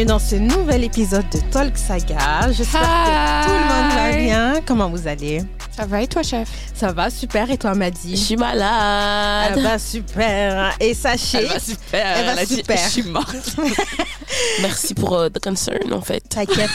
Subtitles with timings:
[0.00, 2.50] bienvenue dans ce nouvel épisode de Talk Saga.
[2.52, 4.62] J'espère que tout le monde va bien.
[4.66, 5.42] Comment vous allez?
[5.76, 6.48] Ça va et toi, chef?
[6.74, 7.50] Ça va, super.
[7.50, 9.52] Et toi, Maddy Je suis malade.
[9.56, 10.74] Elle va super.
[10.80, 11.38] Et sachez.
[11.38, 12.16] Elle va super.
[12.16, 12.78] Elle va dit, super.
[12.78, 13.56] je suis morte.
[14.62, 16.20] Merci pour euh, the concern, en fait.
[16.28, 16.70] T'inquiète,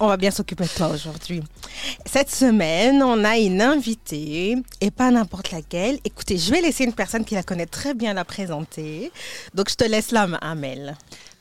[0.00, 1.42] on va bien s'occuper de toi aujourd'hui.
[2.06, 5.98] Cette semaine, on a une invitée, et pas n'importe laquelle.
[6.04, 9.12] Écoutez, je vais laisser une personne qui la connaît très bien la présenter.
[9.54, 10.96] Donc, je te laisse la main, Amel.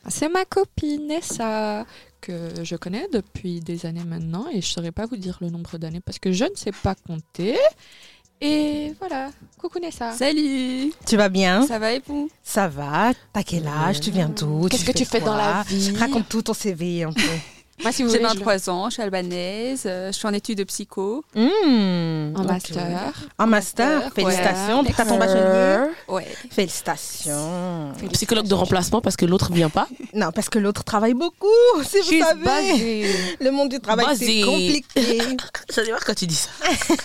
[0.07, 1.85] C'est ma copine Nessa
[2.21, 5.49] que je connais depuis des années maintenant et je ne saurais pas vous dire le
[5.49, 7.57] nombre d'années parce que je ne sais pas compter.
[8.41, 10.11] Et voilà, coucou Nessa.
[10.11, 10.93] Salut.
[11.07, 11.65] Tu vas bien?
[11.65, 12.29] Ça va et vous?
[12.43, 13.99] Ça va T'as quel âge?
[14.01, 14.67] Tu viens d'où?
[14.67, 15.95] Qu'est-ce que tu fais dans la vie?
[15.95, 17.21] Raconte tout ton CV un peu.
[17.83, 20.33] Moi, si vous J'ai voulez, je- 23 ans, je suis albanaise, euh, je suis en
[20.33, 21.23] études de psy-co.
[21.35, 23.13] Mmh, en master.
[23.37, 24.81] En master, Master, félicitations.
[24.81, 24.93] ouais.
[24.95, 26.27] T'as ton bachelier Ouais.
[26.51, 27.91] Félicitations.
[28.13, 29.87] Psychologue de remplacement parce que l'autre vient pas.
[30.13, 31.47] Non, parce que l'autre travaille beaucoup,
[31.83, 32.43] si vous savez.
[32.43, 33.15] basée.
[33.41, 34.41] Le monde du travail, c'est Basé.
[34.41, 35.27] compliqué.
[35.75, 36.49] J'allais voir quand tu dis ça.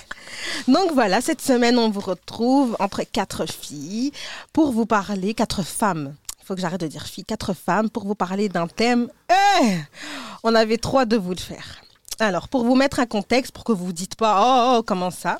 [0.68, 4.12] Donc voilà, cette semaine, on vous retrouve entre quatre filles
[4.52, 6.14] pour vous parler, quatre femmes.
[6.41, 9.08] Il faut que j'arrête de dire filles, quatre femmes pour vous parler d'un thème.
[9.30, 9.77] Eh
[10.42, 11.82] on avait trois de vous le faire.
[12.19, 15.10] Alors, pour vous mettre un contexte, pour que vous ne dites pas oh, oh, comment
[15.10, 15.38] ça?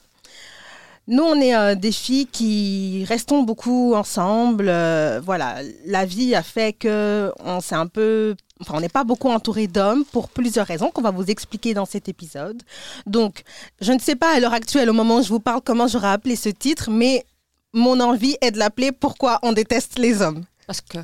[1.09, 4.67] Nous, on est euh, des filles qui restons beaucoup ensemble.
[4.69, 9.05] euh, voilà, la vie a fait que on s'est un peu, enfin, on n'est pas
[9.05, 12.63] beaucoup entouré d'hommes pour plusieurs raisons qu'on va vous expliquer dans cet épisode.
[13.07, 13.43] Donc,
[13.81, 16.09] je ne sais pas à l'heure actuelle, au moment où je vous parle, comment j'aurais
[16.09, 17.27] appelé ce titre, mais
[17.73, 20.45] mon envie est de l'appeler Pourquoi on déteste les hommes.
[20.71, 20.99] Parce que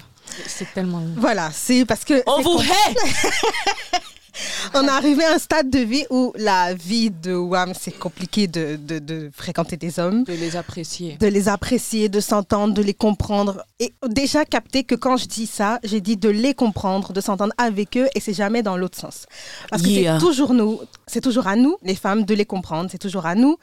[0.47, 1.03] c'est tellement.
[1.17, 2.95] Voilà, c'est parce que On vous hait.
[4.75, 8.47] on est arrivé à un stade de vie où la vie de Wam, c'est compliqué
[8.47, 11.17] de, de- de fréquenter des hommes, De les apprécier.
[11.19, 13.65] de les apprécier, de s'entendre, de les comprendre.
[13.81, 17.53] Et déjà capter que quand je dis ça, j'ai dit de les comprendre, de s'entendre
[17.59, 19.27] avec eux, et c'est jamais dans l'autre sens.
[19.71, 20.21] Parce que Yeah.
[20.21, 23.37] c'est toujours nous, c'est toujours à nous, les femmes, de les comprendre, c'est toujours à
[23.37, 23.59] nous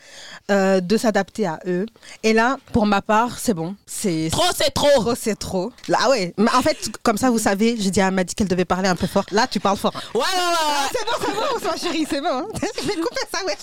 [0.49, 1.85] euh, de s'adapter à eux.
[2.23, 3.75] Et là, pour ma part, c'est bon.
[3.85, 4.87] C'est Trop, c'est trop.
[4.95, 5.71] trop, c'est trop.
[5.89, 6.33] Là, ouais.
[6.37, 8.95] Mais en fait, comme ça, vous savez, j'ai dit à Maddy qu'elle devait parler un
[8.95, 9.25] peu fort.
[9.31, 9.93] Là, tu parles fort.
[10.15, 10.57] Ouais, ouais, ouais.
[10.61, 11.33] Ah, c'est bon, c'est
[11.65, 12.27] bon, ma chérie, c'est bon.
[12.29, 12.45] hein.
[12.81, 13.57] Je vais couper ça, ouais.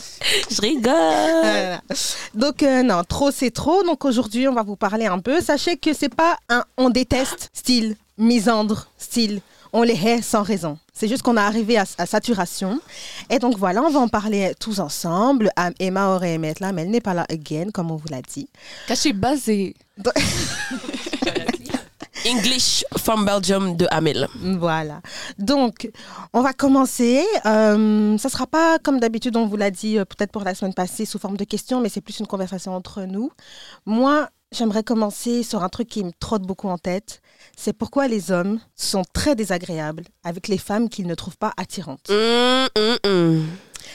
[0.50, 1.80] Je rigole.
[2.34, 3.82] Donc, euh, non, trop, c'est trop.
[3.82, 5.40] Donc, aujourd'hui, on va vous parler un peu.
[5.40, 9.40] Sachez que c'est pas un on déteste style misandre, style
[9.72, 10.78] on les hait sans raison.
[11.00, 12.78] C'est juste qu'on est arrivé à, à saturation.
[13.30, 15.50] Et donc, voilà, on va en parler tous ensemble.
[15.78, 18.20] Emma aurait aimé être là, mais elle n'est pas là again, comme on vous l'a
[18.20, 18.50] dit.
[18.86, 19.76] Je suis basée.
[22.26, 24.28] English from Belgium de Amel.
[24.58, 25.00] Voilà.
[25.38, 25.90] Donc,
[26.34, 27.24] on va commencer.
[27.46, 30.74] Euh, ça sera pas comme d'habitude, on vous l'a dit euh, peut-être pour la semaine
[30.74, 33.32] passée sous forme de questions, mais c'est plus une conversation entre nous.
[33.86, 37.22] Moi, j'aimerais commencer sur un truc qui me trotte beaucoup en tête.
[37.56, 42.08] C'est pourquoi les hommes sont très désagréables avec les femmes qu'ils ne trouvent pas attirantes.
[42.10, 43.46] Hum, hum, hum.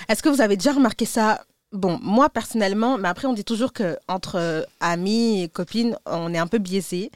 [0.08, 1.44] Est-ce que vous avez déjà remarqué ça?
[1.72, 6.34] Bon, moi personnellement, mais après on dit toujours que entre euh, amis et copines, on
[6.34, 7.12] est un peu biaisé.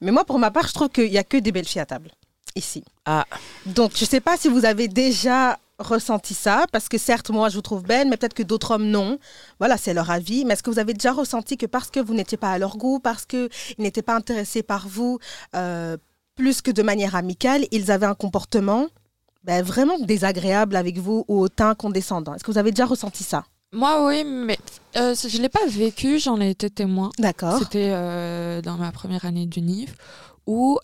[0.00, 1.86] Mais moi, pour ma part, je trouve qu'il y a que des belles filles à
[1.86, 2.10] table
[2.56, 2.84] ici.
[3.06, 3.24] Ah.
[3.66, 7.48] Donc, je ne sais pas si vous avez déjà ressenti ça, parce que certes, moi,
[7.48, 9.18] je vous trouve belle, mais peut-être que d'autres hommes, non.
[9.58, 10.44] Voilà, c'est leur avis.
[10.44, 12.76] Mais est-ce que vous avez déjà ressenti que parce que vous n'étiez pas à leur
[12.76, 13.48] goût, parce qu'ils
[13.78, 15.18] n'étaient pas intéressés par vous,
[15.54, 15.96] euh,
[16.34, 18.86] plus que de manière amicale, ils avaient un comportement
[19.44, 22.34] ben, vraiment désagréable avec vous ou au teint condescendant?
[22.34, 23.44] Est-ce que vous avez déjà ressenti ça?
[23.74, 24.58] Moi, oui, mais
[24.96, 27.10] euh, je ne l'ai pas vécu, j'en ai été témoin.
[27.18, 27.58] D'accord.
[27.58, 29.94] C'était euh, dans ma première année du NIF
[30.46, 30.78] où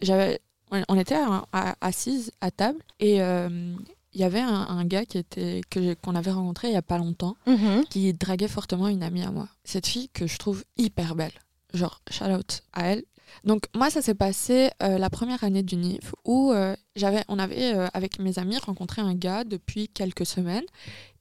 [0.00, 0.40] j'avais,
[0.88, 1.16] on- était
[1.52, 3.74] à- assises à table et euh,
[4.12, 6.82] il y avait un, un gars qui était que qu'on avait rencontré il y a
[6.82, 7.84] pas longtemps Mhm.
[7.90, 9.48] qui draguait fortement une amie à moi.
[9.64, 11.32] Cette fille que je trouve hyper belle.
[11.74, 13.04] Genre, shout out à elle.
[13.44, 17.38] Donc, moi, ça s'est passé euh, la première année du NIF où euh, j'avais, on
[17.38, 20.64] avait, euh, avec mes amis, rencontré un gars depuis quelques semaines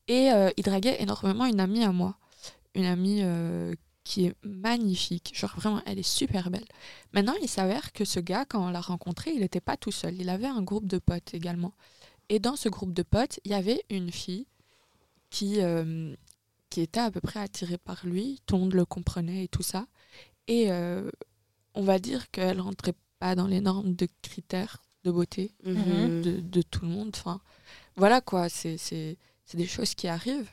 [0.08, 2.18] et il draguait énormément une amie à moi.
[2.74, 3.22] Une amie
[4.04, 5.34] qui est magnifique.
[5.36, 6.66] Genre, vraiment, elle est super belle.
[7.14, 10.16] Maintenant, il s'avère que ce gars, quand on l'a rencontré, il n'était pas tout seul.
[10.20, 11.74] Il avait un groupe de potes également.
[12.30, 14.46] Et dans ce groupe de potes, il y avait une fille
[15.30, 16.16] qui, euh,
[16.70, 18.40] qui était à peu près attirée par lui.
[18.46, 19.88] Tout le monde le comprenait et tout ça.
[20.48, 21.10] Et euh,
[21.74, 26.22] on va dire qu'elle rentrait pas dans les normes de critères de beauté Mhm.
[26.22, 27.12] de, de tout le monde.
[27.16, 27.40] Enfin,
[27.96, 30.50] voilà quoi, c'est c'est- c'est des choses qui arrivent.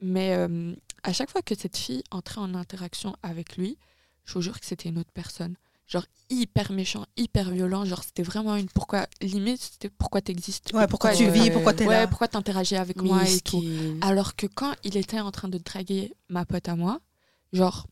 [0.00, 3.76] Mais euh, à chaque fois que cette fille entrait en interaction avec lui,
[4.24, 5.56] je vous jure que c'était une autre personne.
[5.88, 7.84] Genre hyper méchant, hyper violent.
[7.86, 10.70] Genre c'était vraiment une pourquoi limite c'était pourquoi t'existes.
[10.74, 12.06] Ouais, pourquoi tu euh, vis, pourquoi t'es ouais, là.
[12.06, 13.64] pourquoi t'interagis avec moi et tout.
[14.02, 17.00] Alors que quand il était en train de draguer ma pote à moi,
[17.54, 17.86] genre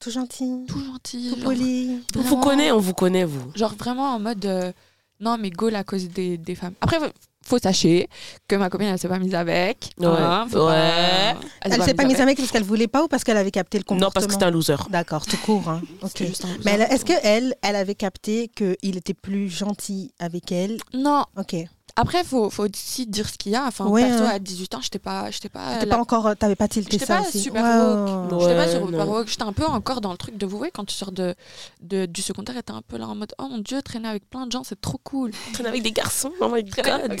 [0.00, 2.00] Tout gentil, tout gentil, tout genre, poli.
[2.16, 3.52] On vous connaît, on vous connaît, vous.
[3.54, 4.72] genre vraiment en mode euh,
[5.20, 6.74] non, mais go à cause des, des femmes.
[6.80, 6.98] Après,
[7.44, 8.08] faut- faut sachez
[8.48, 9.90] que ma copine, elle s'est pas mise avec.
[9.98, 10.06] Ouais.
[10.08, 10.72] hein, faut Ouais.
[10.72, 13.78] pas- Elle s'est pas mise avec parce qu'elle voulait pas ou parce qu'elle avait capté
[13.78, 14.76] le comportement Non, parce que c'était un loser.
[14.90, 15.68] D'accord, tout court.
[15.68, 15.80] Hein.
[16.16, 20.78] Juste un- Mais est-ce que elle, elle avait capté qu'il était plus gentil avec elle
[20.94, 21.56] Non, Ok.
[21.96, 23.66] Après, faut, faut aussi dire ce qu'il y a.
[23.66, 24.30] Enfin, Ouais, perso, hein.
[24.34, 26.92] à 18 ans, j'étais pas, j'étais pas, T'étais la- pas encore, euh, t'avais pas tilté
[26.92, 27.40] J'étais ça pas aussi.
[27.40, 28.32] super woke.
[28.32, 28.40] ouais, ouais.
[28.40, 29.08] J'étais pas Super.
[29.08, 31.34] Woke, j'étais un peu encore dans le truc de vous voyez quand tu sors de,
[31.80, 34.46] de- du secondaire t'es un peu là en mode oh mon dieu traîner avec plein
[34.46, 35.30] de gens c'est trop cool.
[35.52, 37.18] Traîner avec des garçons, oh my god.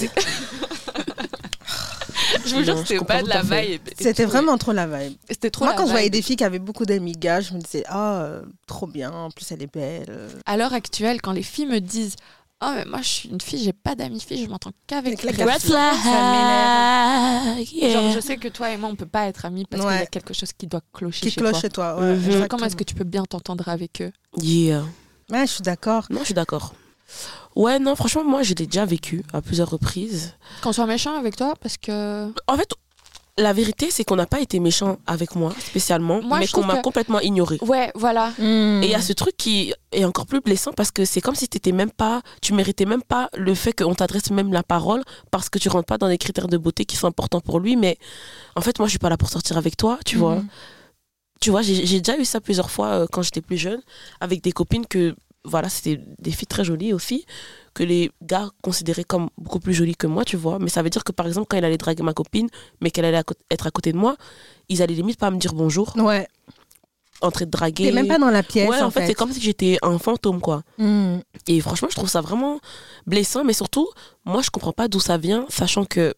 [2.46, 3.82] je vous jure c'était pas de la vibe.
[3.98, 5.16] C'était vraiment trop la vibe.
[5.28, 6.12] C'était trop Moi, la quand je voyais vibe.
[6.14, 9.30] des filles qui avaient beaucoup d'amis gars, je me disais, ah, euh, trop bien, en
[9.30, 10.28] plus elle est belle.
[10.46, 12.16] À l'heure actuelle quand les filles me disent
[12.62, 15.36] oh mais moi je suis une fille j'ai pas d'amis filles je m'entends qu'avec Avec
[15.38, 15.62] les la Red.
[17.92, 19.96] Genre je sais que toi et moi on peut pas être amis parce qu'il y
[19.96, 21.60] a quelque chose qui doit clocher Qui chez cloche toi.
[21.60, 21.98] chez toi.
[22.00, 22.48] Ouais, Mhm.
[22.48, 24.84] Comment est-ce que tu peux bien t'entendre avec eux Yeah.
[25.30, 26.06] Ouais, je suis d'accord.
[26.10, 26.74] Non, je suis d'accord.
[27.54, 30.34] Ouais, non, franchement, moi, je l'ai déjà vécu à plusieurs reprises.
[30.62, 32.70] Qu'on soit méchant avec toi parce que En fait,
[33.38, 36.76] la vérité, c'est qu'on n'a pas été méchant avec moi, spécialement, Moi, mais qu'on m'a
[36.76, 37.58] que- complètement ignoré.
[37.62, 38.82] ouais voilà Mm.
[38.82, 41.34] Et il y a ce truc qui est encore plus blessant parce que c'est comme
[41.34, 45.02] si t'étais même pas, tu méritais même pas le fait qu'on t'adresse même la parole
[45.30, 47.76] parce que tu rentres pas dans les critères de beauté qui sont importants pour lui.
[47.76, 47.96] Mais
[48.54, 50.36] en fait, moi, je suis pas là pour sortir avec toi, tu vois.
[50.36, 50.48] Mhm.
[51.40, 53.80] Tu vois, j'ai j'ai déjà eu ça plusieurs fois euh, quand j'étais plus jeune
[54.20, 57.26] avec des copines que, voilà, c'était des filles très jolies aussi,
[57.74, 60.58] que les gars considéraient comme beaucoup plus jolies que moi, tu vois.
[60.58, 62.48] Mais ça veut dire que par exemple, quand il allait draguer ma copine,
[62.80, 64.16] mais qu'elle allait à être à côté de moi,
[64.68, 66.28] ils allaient limite pas me dire bonjour, Ouais.
[67.20, 67.84] en train de draguer.
[67.86, 68.68] T'es même pas dans la pièce.
[68.68, 69.06] Ouais, en, fait, fait.
[69.08, 70.62] c'est comme si j'étais un fantôme, quoi.
[70.78, 71.18] Mm.
[71.48, 72.60] Et franchement, je trouve ça vraiment
[73.06, 73.88] blessant, mais surtout,
[74.24, 76.14] moi, je comprends pas d'où ça vient, sachant que,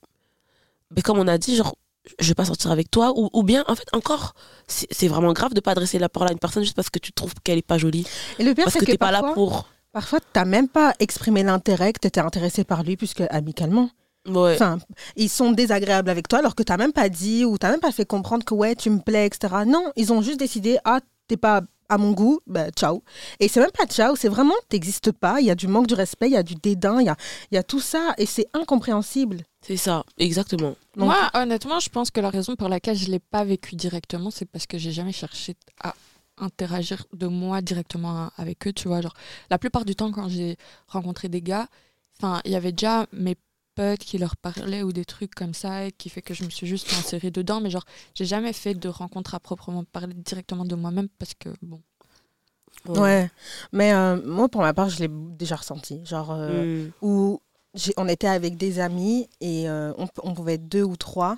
[0.90, 1.76] ben, comme on a dit, genre,
[2.18, 4.34] je vais pas sortir avec toi, ou, ou bien, en fait, encore,
[4.66, 7.12] c'est vraiment grave de pas adresser la parole à une personne juste parce que tu
[7.12, 8.06] trouves qu'elle est pas jolie.
[8.38, 9.68] Et le pire, Parce c'est que que, t'es pas parfois, là pour.
[9.92, 13.90] parfois, t'as même pas exprimé l'intérêt que t'étais intéressé par lui, puisque amicalement.
[14.26, 14.54] Ouais.
[14.54, 14.78] Enfin,
[15.16, 17.92] ils sont désagréables avec toi alors que t'as même pas dit ou t'as même pas
[17.92, 19.54] fait comprendre que ouais, tu me plais, etc.
[19.66, 21.60] Non, ils ont juste décidé, ah, t'es pas
[21.90, 23.02] à mon goût, bah, ciao.
[23.38, 25.94] Et c'est même pas ciao, c'est vraiment, t'existes pas, il y a du manque de
[25.94, 27.16] respect, il y a du dédain, il y a,
[27.50, 29.42] il y a tout ça et c'est incompréhensible.
[29.60, 30.74] C'est ça, exactement.
[30.96, 34.30] Donc- Moi, honnêtement, je pense que la raison pour laquelle je l'ai pas vécu directement,
[34.30, 35.94] c'est parce que j'ai jamais cherché à
[36.38, 39.00] interagir de moi directement avec eux, tu vois.
[39.00, 39.14] Genre,
[39.50, 40.56] la plupart du temps, quand j'ai
[40.88, 41.68] rencontré des gars,
[42.18, 43.36] enfin, il y avait déjà mes
[43.74, 46.50] potes qui leur parlaient ou des trucs comme ça, et qui fait que je me
[46.50, 47.60] suis juste insérée dedans.
[47.60, 51.48] Mais genre, j'ai jamais fait de rencontre à proprement parler directement de moi-même parce que,
[51.62, 51.80] bon.
[52.86, 53.30] Ouais.
[53.72, 56.04] Mais euh, moi, pour ma part, je l'ai déjà ressenti.
[56.04, 56.90] Genre, euh, Mm.
[57.02, 57.43] où j'ai-
[57.96, 61.36] on était avec des amis et euh, on, pouvait être deux ou trois.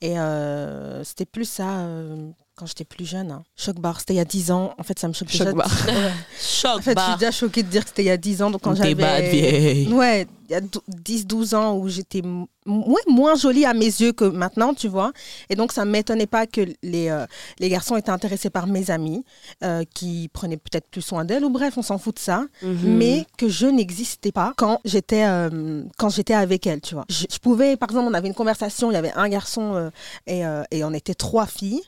[0.00, 3.30] Et euh, c'était plus ça euh, quand j'étais plus jeune.
[3.30, 3.42] hein.
[3.56, 4.72] Choc bar, c'était il y a 10 ans.
[4.78, 5.44] En fait, ça me choque déjà.
[5.44, 5.70] Choc bar.
[5.86, 6.12] Ouais.
[6.40, 8.42] Choc, En fait, je suis déjà choquée de dire que c'était il y a 10
[8.42, 8.50] ans.
[8.50, 9.86] Donc, quand bad j'avais.
[9.92, 14.24] Ouais, il y a 10-12 ans où j'étais ouais, moins jolie à mes yeux que
[14.24, 15.12] maintenant, tu vois.
[15.50, 17.26] Et donc, ça ne m'étonnait pas que les, euh,
[17.58, 19.22] les garçons étaient intéressés par mes amis,
[19.62, 22.44] euh, qui prenaient peut-être plus soin d'elles, ou bref, on s'en fout de ça.
[22.62, 22.78] Mhm.
[22.96, 27.04] Mais que je n'existais pas quand j'étais euh, quand j'étais avec elles, tu vois.
[27.10, 29.90] Je, je pouvais, par exemple, on avait une conversation, il y avait un garçon
[30.26, 31.82] et, et on était trois filles.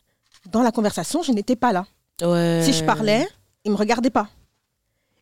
[0.51, 1.87] Dans la conversation, je n'étais pas là.
[2.23, 2.61] Ouais.
[2.65, 3.27] Si je parlais,
[3.65, 4.29] il me regardait pas.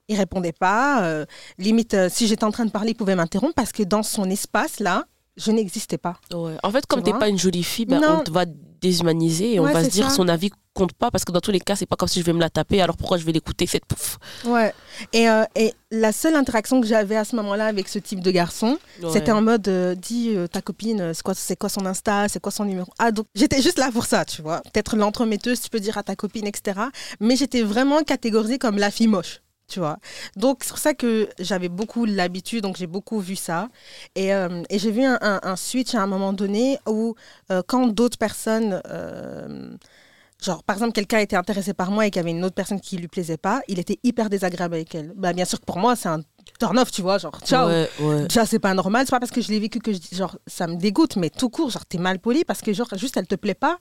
[0.08, 1.02] Il répondait pas.
[1.04, 1.26] euh,
[1.58, 4.30] limite, euh, si j'étais en train de parler, il pouvait m'interrompre parce que dans son
[4.30, 5.04] espace là,
[5.36, 6.16] je n'existais pas.
[6.32, 6.56] Ouais.
[6.62, 8.18] En fait, comme Tu vois pas une jolie fille, ben, Non.
[8.20, 8.44] on te va
[8.80, 10.16] déshumaniser et on va se dire ça.
[10.16, 12.24] son avis compte pas parce que dans tous les cas, c'est pas comme si je
[12.24, 14.18] vais me la taper, alors pourquoi je vais l'écouter cette pouf?
[14.44, 14.74] Ouais.
[15.12, 18.30] Et, euh, et la seule interaction que j'avais à ce moment-là avec ce type de
[18.30, 18.78] garçon,
[19.12, 22.28] c'était en mode euh, dis euh, ta copine, euh, c'est quoi, c'est quoi son Insta,
[22.28, 22.92] c'est quoi son numéro?
[22.98, 24.60] Ah, donc j'étais juste là pour ça, tu vois.
[24.72, 26.80] Peut-être l'entremetteuse, tu peux dire à ta copine, etc.
[27.20, 29.40] Mais j'étais vraiment catégorisée comme la fille moche.
[29.68, 29.98] Tu vois.
[30.36, 33.68] Donc, c'est pour ça que j'avais beaucoup l'habitude, donc j'ai beaucoup vu ça.
[34.14, 37.16] Et, euh, et j'ai vu un, un- un switch à un moment donné où,
[37.50, 39.74] euh, quand d'autres personnes, euh,
[40.40, 42.80] genre par exemple, quelqu'un était intéressé par moi et qu'il y avait une autre personne
[42.80, 45.12] qui lui plaisait pas, il était hyper désagréable avec elle.
[45.16, 46.20] Bah, bien sûr que pour moi, c'est un
[46.60, 47.66] turn-off, tu vois, genre ciao.
[47.68, 48.26] Ouais, ouais.
[48.28, 50.38] Déjà, c'est pas normal, c'est pas parce que je l'ai vécu que je dis, genre,
[50.46, 53.26] ça me dégoûte, mais tout court, genre, t'es mal poli parce que, genre, juste, elle
[53.26, 53.78] te plaît pas.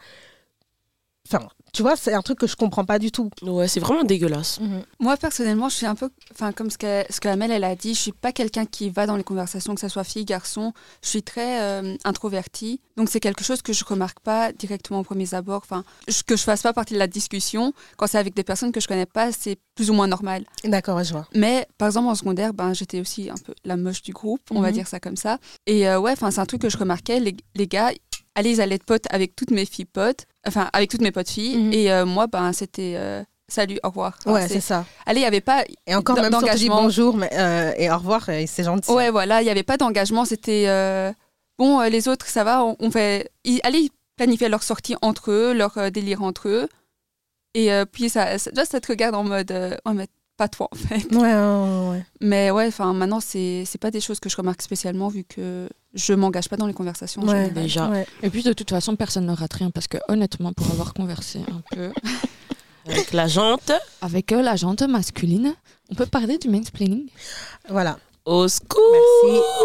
[1.27, 3.29] Enfin, tu vois, c'est un truc que je comprends pas du tout.
[3.41, 4.60] Ouais, c'est vraiment dégueulasse.
[5.00, 7.75] Moi, personnellement, je suis un peu, enfin, comme ce que, ce que Amel, elle a
[7.75, 10.72] dit, je suis pas quelqu'un qui va dans les conversations, que ce soit fille, garçon.
[11.03, 12.79] Je suis très euh, introvertie.
[12.96, 15.62] Donc, c'est quelque chose que je remarque pas directement au premier abord.
[15.65, 17.74] Enfin, je- que je fasse pas partie de la discussion.
[17.98, 20.46] Quand c'est avec des personnes que je connais pas, c'est plus ou moins normal.
[20.63, 21.27] D'accord, je vois.
[21.36, 24.62] Mais par exemple, en secondaire, ben, j'étais aussi un peu la moche du groupe, on
[24.62, 24.74] va Mhm.
[24.75, 25.39] dire ça comme ça.
[25.65, 27.20] Et euh, ouais, enfin, c'est un truc que je remarquais.
[27.20, 27.91] Les, les gars,
[28.35, 31.29] allez, ils allaient être potes avec toutes mes filles potes, enfin, avec toutes mes potes
[31.29, 31.57] filles.
[31.57, 31.73] Mhm.
[31.73, 32.93] Et euh, moi, ben, c'était.
[32.97, 34.17] euh, salut, au revoir.
[34.25, 34.85] Enfin, Ouais, c'est- ça.
[35.05, 35.63] Allez, il n'y avait pas.
[35.87, 38.91] Et encore, même si on dit bonjour mais, euh, et au revoir, c'est gentil.
[38.91, 40.25] Ouais, voilà, il n'y avait pas d'engagement.
[40.25, 40.65] C'était
[41.57, 43.29] bon, les autres, ça va, on, on fait.
[43.43, 46.69] Ils, allez, ils planifiaient leur sortie entre eux, leur délire entre eux.
[47.53, 48.51] Et puis, ça, ça,
[48.81, 49.53] te regarde en mode.
[50.37, 51.05] Pas toi, en fait.
[51.15, 51.33] Ouais,
[51.91, 52.05] ouais.
[52.21, 55.69] Mais ouais, enfin, maintenant, c'est c'est pas des choses que je remarque spécialement vu que
[55.93, 57.21] je m'engage pas dans les conversations.
[57.53, 57.89] Déjà.
[57.89, 58.05] Ouais.
[58.21, 61.39] Et puis de toute façon, personne ne rate rien parce que honnêtement, pour avoir conversé
[61.39, 61.91] un peu
[62.87, 63.71] Avec la jante.
[64.01, 65.55] avec euh, la gente masculine,
[65.89, 67.09] on peut parler du mansplaining.
[67.67, 67.97] Voilà.
[68.25, 68.81] Au secours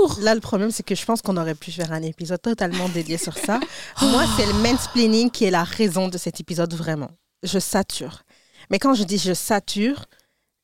[0.09, 0.23] Merci.
[0.23, 3.19] Là, le problème, c'est que je pense qu'on aurait pu faire un épisode totalement dédié
[3.19, 3.61] sur ça.
[4.03, 7.11] Moi, c'est le mansplaining qui est la raison de cet épisode, vraiment.
[7.43, 8.23] Je sature.
[8.71, 10.05] Mais quand je dis je sature,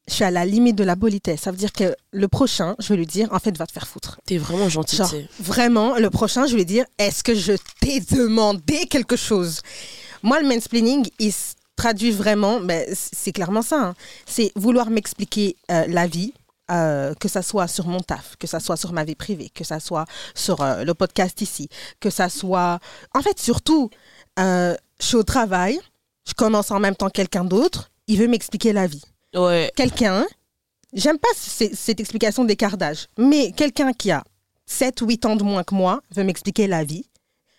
[0.08, 1.40] je suis à la limite de la politesse.
[1.42, 3.86] Ça veut dire que le prochain, je vais lui dire, en fait, va te faire
[3.88, 4.20] foutre.
[4.24, 8.00] T'es vraiment gentil, Genre, vraiment, le prochain, je vais lui dire, est-ce que je t'ai
[8.00, 9.60] demandé quelque chose?
[10.22, 13.80] Moi, le mansplaining, il se traduit vraiment, mais c'est clairement ça.
[13.80, 13.94] hein.
[14.26, 16.32] C'est vouloir m'expliquer euh, la vie,
[16.70, 19.62] euh, que ça soit sur mon taf, que ça soit sur ma vie privée, que
[19.64, 21.68] ça soit sur euh, le podcast ici,
[22.00, 22.78] que ça soit...
[23.14, 23.90] En fait, surtout,
[24.38, 25.78] euh, je suis au travail,
[26.26, 29.02] je commence en même temps que quelqu'un d'autre, il veut m'expliquer la vie
[29.76, 30.26] Quelqu'un,
[30.92, 34.24] j'aime pas cette explication d'écart d'âge, mais quelqu'un qui a
[34.66, 37.06] 7 ou 8 ans de moins que moi veut m'expliquer la vie.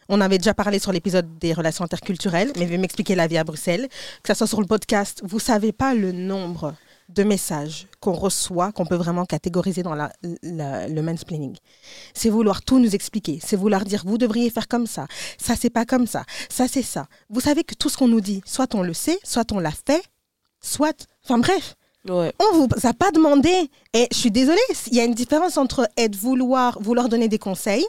[0.10, 3.44] On avait déjà parlé sur l'épisode des relations interculturelles, mais veut m'expliquer la vie à
[3.44, 3.90] Bruxelles.
[4.24, 6.74] Que ça soit sur le podcast, vous savez pas le nombre
[7.10, 11.56] de messages qu'on reçoit, qu'on peut vraiment catégoriser dans le mansplaining.
[12.14, 13.40] C'est vouloir tout nous expliquer.
[13.44, 15.08] C'est vouloir dire, vous devriez faire comme ça.
[15.38, 16.24] Ça, c'est pas comme ça.
[16.50, 17.08] Ça, c'est ça.
[17.30, 19.72] Vous savez que tout ce qu'on nous dit, soit on le sait, soit on l'a
[19.72, 20.04] fait,
[20.68, 21.08] soit...
[21.24, 21.76] Enfin bref,
[22.08, 22.32] Ouais.
[22.40, 23.70] on vous a pas demandé.
[23.94, 27.40] Et je suis désolée, il y a une différence entre être vouloir, vouloir donner des
[27.40, 27.86] conseils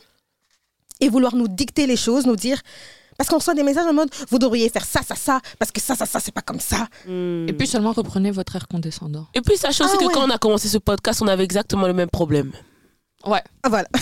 [1.01, 2.61] et vouloir nous dicter les choses, nous dire.
[3.17, 5.81] Parce qu'on reçoit des messages en mode vous devriez faire ça, ça, ça, parce que
[5.81, 6.87] ça, ça, ça, c'est pas comme ça.
[7.07, 7.49] Hmm.
[7.49, 9.27] Et puis seulement reprenez votre air condescendant.
[9.35, 10.13] Et puis, sachez aussi Ah que ouais.
[10.15, 12.53] quand on a commencé ce podcast, on avait exactement le même problème.
[13.27, 13.43] Ouais.
[13.63, 13.89] Ah, voilà.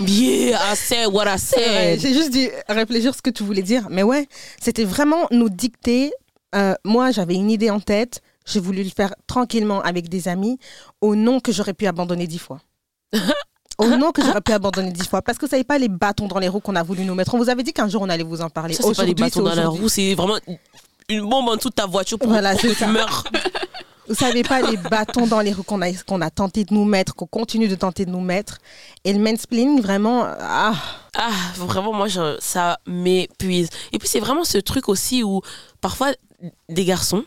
[0.00, 1.98] Yeah, I said what I said.
[1.98, 3.88] J'ai juste dû réfléchir ce que tu voulais dire.
[3.90, 4.28] Mais ouais,
[4.62, 6.12] c'était vraiment nous dicter.
[6.54, 8.22] Euh, moi, j'avais une idée en tête.
[8.46, 10.58] J'ai voulu le faire tranquillement avec des amis
[11.00, 12.60] au nom que j'aurais pu abandonner dix fois.
[13.78, 15.20] au nom que j'aurais pu abandonner dix fois.
[15.22, 17.34] Parce que vous savez pas les bâtons dans les roues qu'on a voulu nous mettre.
[17.34, 18.72] On vous avait dit qu'un jour on allait vous en parler.
[18.74, 20.38] Ça, c'est pas Aujourd'hui, bâtons dans la roue, c'est vraiment
[21.10, 22.86] une bombe en dessous de ta voiture pour, Voilà, pour que c'est tu ça.
[22.86, 23.24] meurs.
[24.08, 26.86] Vous savez pas les bâtons dans les roues qu'on a, qu'on a tenté de nous
[26.86, 28.56] mettre, qu'on continue de tenter de nous mettre.
[29.04, 30.72] Et le mansplaining, vraiment, ah,
[31.14, 33.68] Ah, vraiment, moi, je- ça m'épuise.
[33.92, 35.42] Et puis, c'est vraiment ce truc aussi où,
[35.82, 36.12] parfois,
[36.68, 37.24] des garçons,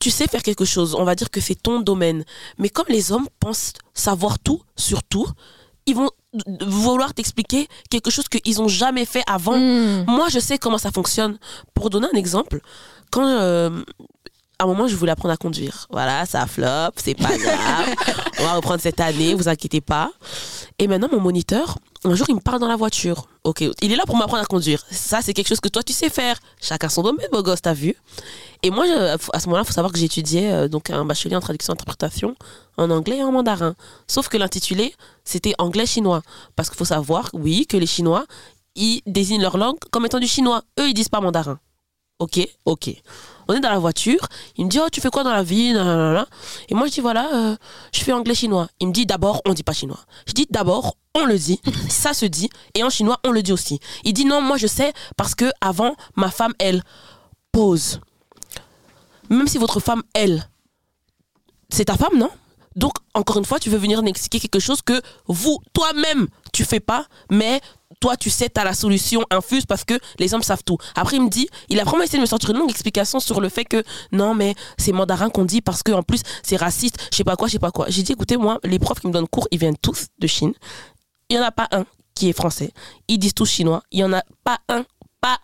[0.00, 2.24] tu sais faire quelque chose, on va dire que c'est ton domaine.
[2.58, 5.26] Mais comme les hommes pensent savoir tout sur tout,
[5.86, 6.10] ils vont
[6.60, 9.56] vouloir t'expliquer quelque chose qu'ils n'ont jamais fait avant.
[9.56, 10.04] Mm.
[10.06, 11.38] Moi, je sais comment ça fonctionne.
[11.74, 12.60] Pour donner un exemple,
[13.10, 13.82] quand euh,
[14.58, 15.86] à un moment, je voulais apprendre à conduire.
[15.90, 17.94] Voilà, ça flop, c'est pas grave.
[18.40, 20.10] On va reprendre cette année, vous inquiétez pas.
[20.80, 23.28] Et maintenant, mon moniteur, un jour, il me parle dans la voiture.
[23.44, 24.84] Ok, il est là pour m'apprendre à conduire.
[24.90, 26.38] Ça, c'est quelque chose que toi, tu sais faire.
[26.60, 27.94] Chacun son domaine, beau gosse, t'as vu.
[28.64, 31.40] Et moi, à ce moment-là, il faut savoir que j'étudiais euh, donc un bachelier en
[31.40, 32.34] traduction et interprétation
[32.76, 33.76] en anglais et en mandarin.
[34.08, 34.92] Sauf que l'intitulé,
[35.24, 36.22] c'était anglais-chinois.
[36.56, 38.26] Parce qu'il faut savoir, oui, que les Chinois,
[38.74, 40.62] ils désignent leur langue comme étant du chinois.
[40.80, 41.60] Eux, ils disent pas mandarin.
[42.18, 42.90] Ok, ok.
[43.48, 44.20] On est dans la voiture.
[44.56, 45.70] Il me dit, oh, tu fais quoi dans la vie?
[46.68, 47.56] Et moi, je dis, voilà, euh,
[47.94, 48.68] je fais anglais-chinois.
[48.78, 50.00] Il me dit, d'abord, on dit pas chinois.
[50.26, 51.60] Je dis, d'abord, on le dit.
[51.88, 52.50] Ça se dit.
[52.74, 53.80] Et en chinois, on le dit aussi.
[54.04, 56.82] Il dit, non, moi, je sais parce que avant, ma femme, elle
[57.50, 58.00] pose.
[59.30, 60.48] Même si votre femme, elle,
[61.70, 62.30] c'est ta femme, non?
[62.76, 66.80] Donc, encore une fois, tu veux venir m'expliquer quelque chose que vous, toi-même, tu fais
[66.80, 67.60] pas, mais
[68.00, 70.78] toi, tu sais, tu as la solution infuse parce que les hommes savent tout.
[70.94, 73.40] Après, il me dit, il a vraiment essayé de me sortir une longue explication sur
[73.40, 76.96] le fait que non, mais c'est mandarin qu'on dit parce que en plus, c'est raciste,
[77.12, 77.86] je sais pas quoi, je sais pas quoi.
[77.88, 80.52] J'ai dit, écoutez, moi, les profs qui me donnent cours, ils viennent tous de Chine.
[81.28, 82.72] Il y en a pas un qui est français.
[83.06, 83.82] Ils disent tous chinois.
[83.92, 84.84] Il y en a pas un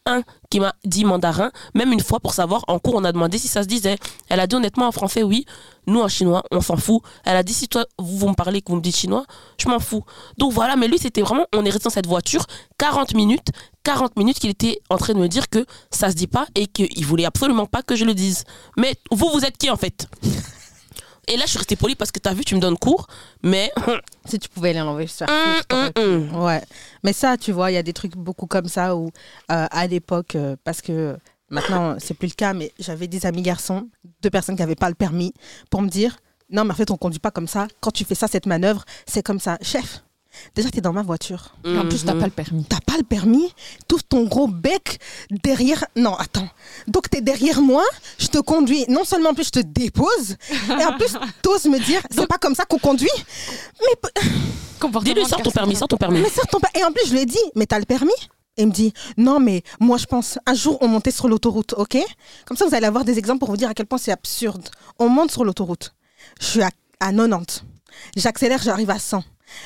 [0.06, 3.38] un qui m'a dit mandarin, même une fois pour savoir, en cours, on a demandé
[3.38, 3.96] si ça se disait.
[4.28, 5.44] Elle a dit honnêtement en français, oui.
[5.86, 7.02] Nous, en chinois, on s'en fout.
[7.24, 9.24] Elle a dit, si toi, vous, vous me parlez, que vous me dites chinois,
[9.58, 10.02] je m'en fous.
[10.38, 12.46] Donc voilà, mais lui, c'était vraiment, on est resté dans cette voiture
[12.78, 13.48] 40 minutes,
[13.82, 16.66] 40 minutes qu'il était en train de me dire que ça se dit pas et
[16.66, 18.44] qu'il voulait absolument pas que je le dise.
[18.78, 20.08] Mais vous, vous êtes qui en fait?
[21.28, 23.06] Et là, je suis restée polie parce que t'as vu, tu me donnes cours,
[23.42, 23.70] mais.
[24.26, 26.42] Si tu pouvais aller sur Hum, hum, hum.
[26.44, 26.62] Ouais.
[27.02, 29.08] Mais ça, tu vois, il y a des trucs beaucoup comme ça où,
[29.50, 31.18] euh, à l'époque, euh, parce que
[31.50, 33.86] maintenant, c'est plus le cas, mais j'avais des amis garçons,
[34.22, 35.34] deux personnes qui n'avaient pas le permis,
[35.68, 36.16] pour me dire
[36.50, 37.68] Non, mais en fait, on conduit pas comme ça.
[37.80, 39.58] Quand tu fais ça, cette manœuvre, c'est comme ça.
[39.60, 40.02] Chef,
[40.54, 41.54] déjà, tu es dans ma voiture.
[41.64, 42.20] Et en plus, t'as Mhm.
[42.20, 42.64] pas le permis.
[42.64, 43.52] T'as pas le permis,
[43.88, 44.98] t'ouvres ton gros bec
[45.30, 45.84] derrière.
[45.96, 46.48] Non, attends.
[46.88, 47.84] Donc t'es derrière moi,
[48.18, 50.36] je te conduis, non seulement en plus je te dépose,
[50.80, 53.08] et en plus t'oses me dire, c'est pas comme ça qu'on conduit.
[53.80, 54.30] Mais,
[55.02, 56.20] Dis-lui, sors ton permis, sors ton permis.
[56.20, 58.12] mais sors ton pa- Et en plus je lui ai dit, mais t'as le permis?
[58.56, 61.74] Et il me dit, non, mais moi je pense, un jour on montait sur l'autoroute,
[61.76, 61.96] ok?
[62.46, 64.68] Comme ça vous allez avoir des exemples pour vous dire à quel point c'est absurde.
[64.98, 65.94] On monte sur l'autoroute.
[66.40, 67.64] Je suis à, à 90.
[68.16, 69.24] J'accélère, j'arrive à 100.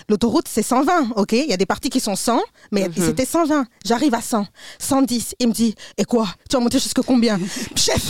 [0.08, 1.32] L'autoroute, c'est 120, ok?
[1.32, 2.40] Il y a des parties qui sont 100,
[2.72, 2.92] mais Mhm.
[3.06, 3.66] c'était 120.
[3.84, 4.46] J'arrive à 100,
[4.78, 5.34] 110.
[5.38, 6.26] Il me dit, et quoi?
[6.48, 7.38] Tu vas monter jusque combien?
[7.76, 8.02] Chef,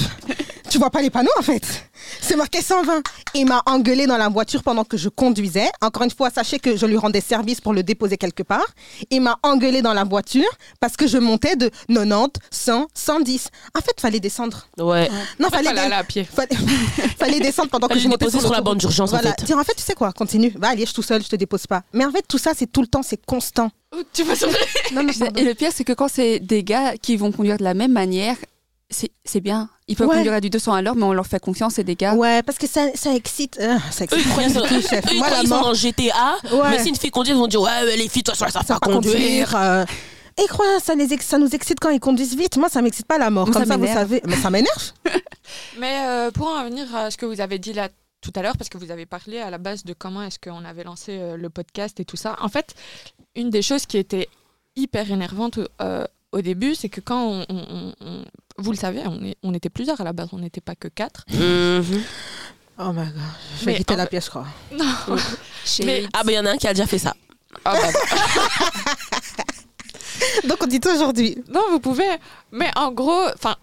[0.71, 1.85] tu vois pas les panneaux en fait
[2.21, 3.03] C'est marqué 120.
[3.35, 5.69] Il m'a engueulé dans la voiture pendant que je conduisais.
[5.81, 8.67] Encore une fois, sachez que je lui rendais service pour le déposer quelque part.
[9.11, 10.49] Il m'a engueulé dans la voiture
[10.81, 13.49] parce que je montais de 90, 100, 110.
[13.77, 14.67] En fait, fallait descendre.
[14.79, 15.09] Ouais.
[15.39, 16.25] Non, En fallait, fallait aller à pied.
[16.25, 16.49] fallait,
[17.19, 19.35] fallait descendre pendant que je montais déposer sur la bande d'urgence, en Voilà.
[19.39, 19.45] fait.
[19.45, 20.53] Dire en fait, tu sais quoi, continue.
[20.57, 21.83] Va aller, je suis tout seul, je te dépose pas.
[21.93, 23.71] Mais en fait, tout ça, c'est tout le temps, c'est constant.
[23.97, 24.35] Oh, Tu vas.
[24.93, 27.65] Non, non, Et le pire, c'est que quand c'est des gars qui vont conduire de
[27.65, 28.37] la même manière,
[28.91, 29.69] c'est c'est bien.
[29.87, 30.17] Ils peuvent Ouais.
[30.17, 32.15] conduire à du 200 à l'heure, mais on leur fait confiance, c'est des gars.
[32.15, 33.59] Ouais, parce que ça, ça excite.
[33.61, 35.05] euh, ça Eux, excite ils du tout, chef.
[35.07, 36.71] eux, ils Moi, la qu'ils sont dans GTA, Ouais.
[36.71, 38.79] mais si une fille conduit, ils vont dire Ouais, les filles, toi, ça savent pas
[38.79, 39.55] pas conduire.
[39.57, 39.85] euh,
[40.43, 42.57] Et quoi, ça, les ex- ça nous excite quand ils conduisent vite.
[42.59, 43.47] Moi, ça m'excite pas la mort.
[43.47, 44.23] Moi, Comme ça ça, vous savez.
[44.25, 44.93] Mais ça m'énerve.
[45.79, 47.89] Mais euh, pour en revenir à ce que vous avez dit là
[48.21, 50.65] tout à l'heure, parce que vous avez parlé à la base de comment est-ce qu'on
[50.65, 52.37] avait lancé euh, le podcast et tout ça.
[52.41, 52.75] En fait,
[53.37, 54.29] une des choses qui était
[54.77, 58.25] hyper énervante euh, au début, c'est que quand on, on- on- on-
[58.59, 60.89] vous le savez, on, est- on était plusieurs à la base, on n'était pas que
[60.89, 61.25] quatre.
[61.33, 62.03] Mhm.
[62.81, 63.15] Oh my god.
[63.61, 64.47] Je vais Mais quitter la fait- pièce, je crois.
[64.73, 64.85] Non.
[65.85, 67.15] Mais- Ah, ben il y en a un qui a déjà fait ça.
[67.65, 67.89] Ah bah,
[70.49, 71.37] Donc, on dit tout aujourd'hui.
[71.49, 72.09] Non, vous pouvez.
[72.53, 73.57] Mais en gros, enfin,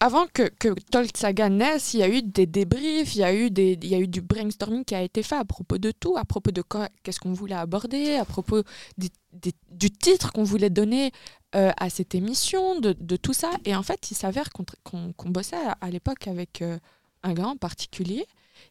[0.00, 3.34] avant que, que Talk Saga naisse, il y a eu des débriefs, il y a
[3.34, 5.90] eu des, il y a eu du brainstorming qui a été fait à propos de
[5.90, 8.62] tout, à propos de quoi- qu'est-ce qu'on voulait aborder, à propos
[8.98, 11.12] des- des- du titre qu'on voulait donner
[11.56, 13.50] euh, à cette émission, de, de tout ça.
[13.64, 16.78] Et en fait, il s'avère qu'on bossait à, à l'époque avec euh,
[17.22, 18.24] un gars en particulier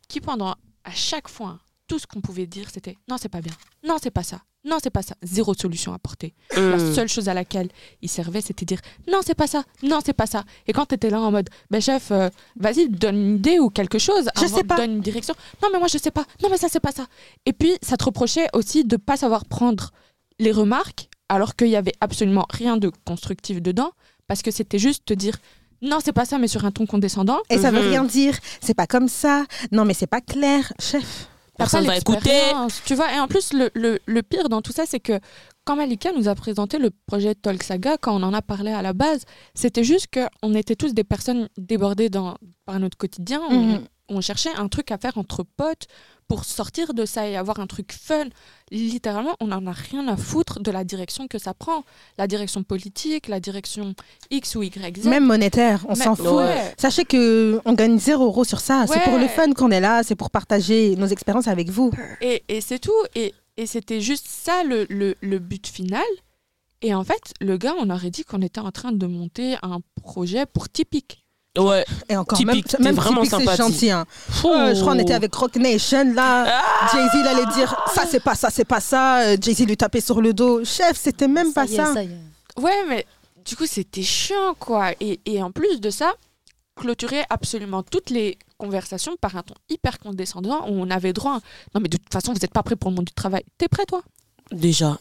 [0.08, 3.54] qui, pendant à chaque fois, tout ce qu'on pouvait dire, c'était non, c'est pas bien,
[3.86, 6.36] non, c'est pas ça, non, c'est pas ça, zéro solution apportée.
[6.56, 6.94] La Mhm.
[6.94, 7.70] seule chose à laquelle
[8.04, 8.80] il servait, c'était dire
[9.12, 10.44] non, c'est pas ça, non, c'est pas ça.
[10.68, 13.72] Et quand tu étais là en mode, ben chef, euh, vas-y, donne une idée ou
[13.72, 14.78] quelque chose, Je sais pas.
[14.78, 15.34] donne une direction.
[15.64, 17.08] Non, mais moi je sais pas, non, mais ça, c'est pas ça.
[17.48, 19.90] Et puis, ça te reprochait aussi de pas savoir prendre
[20.38, 23.92] les remarques, alors qu'il y avait absolument rien de constructif dedans,
[24.28, 25.38] parce que c'était juste te dire
[25.82, 27.40] non, c'est pas ça, mais sur un ton condescendant.
[27.50, 27.88] Et ça veut Mhm.
[27.90, 28.38] rien dire.
[28.60, 29.46] C'est pas comme ça.
[29.72, 31.30] Non, mais c'est pas clair, chef.
[31.58, 32.38] Personne va écouter.
[32.86, 35.20] Tu vois, et en plus, le, le- le pire dans tout ça, c'est que
[35.66, 38.82] quand Malika nous a présenté le projet Talk Saga, quand on en a parlé à
[38.82, 43.42] la base, c'était juste qu'on était tous des personnes débordées dans, par notre quotidien.
[43.50, 43.82] On, Mhm.
[44.10, 45.88] on cherchait un truc à faire entre potes
[46.30, 48.28] pour sortir de ça et avoir un truc fun.
[48.72, 51.84] Littéralement, on n'en a rien à foutre de la direction que ça prend.
[52.18, 53.96] La direction politique, la direction
[54.30, 55.06] X ou Y, Z.
[55.08, 56.28] Même monétaire, on s'en fout.
[56.28, 56.74] Ouais.
[56.78, 58.86] Sachez que on gagne 0 euros sur ça.
[58.88, 60.04] C'est pour le fun qu'on est là.
[60.04, 61.92] C'est pour partager nos expériences avec vous.
[62.22, 62.92] Et, et c'est tout.
[63.16, 66.06] Et, et c'était juste ça le, le, le but final.
[66.82, 69.80] Et en fait, le gars, on aurait dit qu'on était en train de monter un
[70.02, 71.26] projet pour Typique.
[71.58, 71.84] Ouais.
[72.08, 73.74] Et encore, Typique, même, même vraiment typique, c'est sympathique.
[73.74, 73.92] gentil.
[73.92, 74.06] hein.
[74.46, 76.46] Euh, je crois qu'on était avec Rock Nation là.
[76.62, 79.22] Ah Jay-Z il allait dire ça c'est pas ça, c'est pas ça.
[79.22, 80.64] Euh, Jay-Z lui tapait sur le dos.
[80.64, 82.04] Chef, c'était même pas y est, ça.
[82.04, 82.62] y est.
[82.62, 83.06] Ouais, mais
[83.46, 84.92] du coup, c'était chiant, quoi.
[85.00, 86.14] Et, et en plus de ça,
[86.76, 91.38] clôturer absolument toutes les conversations par un ton hyper condescendant où on avait droit.
[91.38, 91.40] à,
[91.74, 93.44] Non, mais de toute façon, vous n'êtes pas prêt pour le monde du travail.
[93.58, 94.02] T'es prêt, toi?
[94.52, 94.98] Déjà.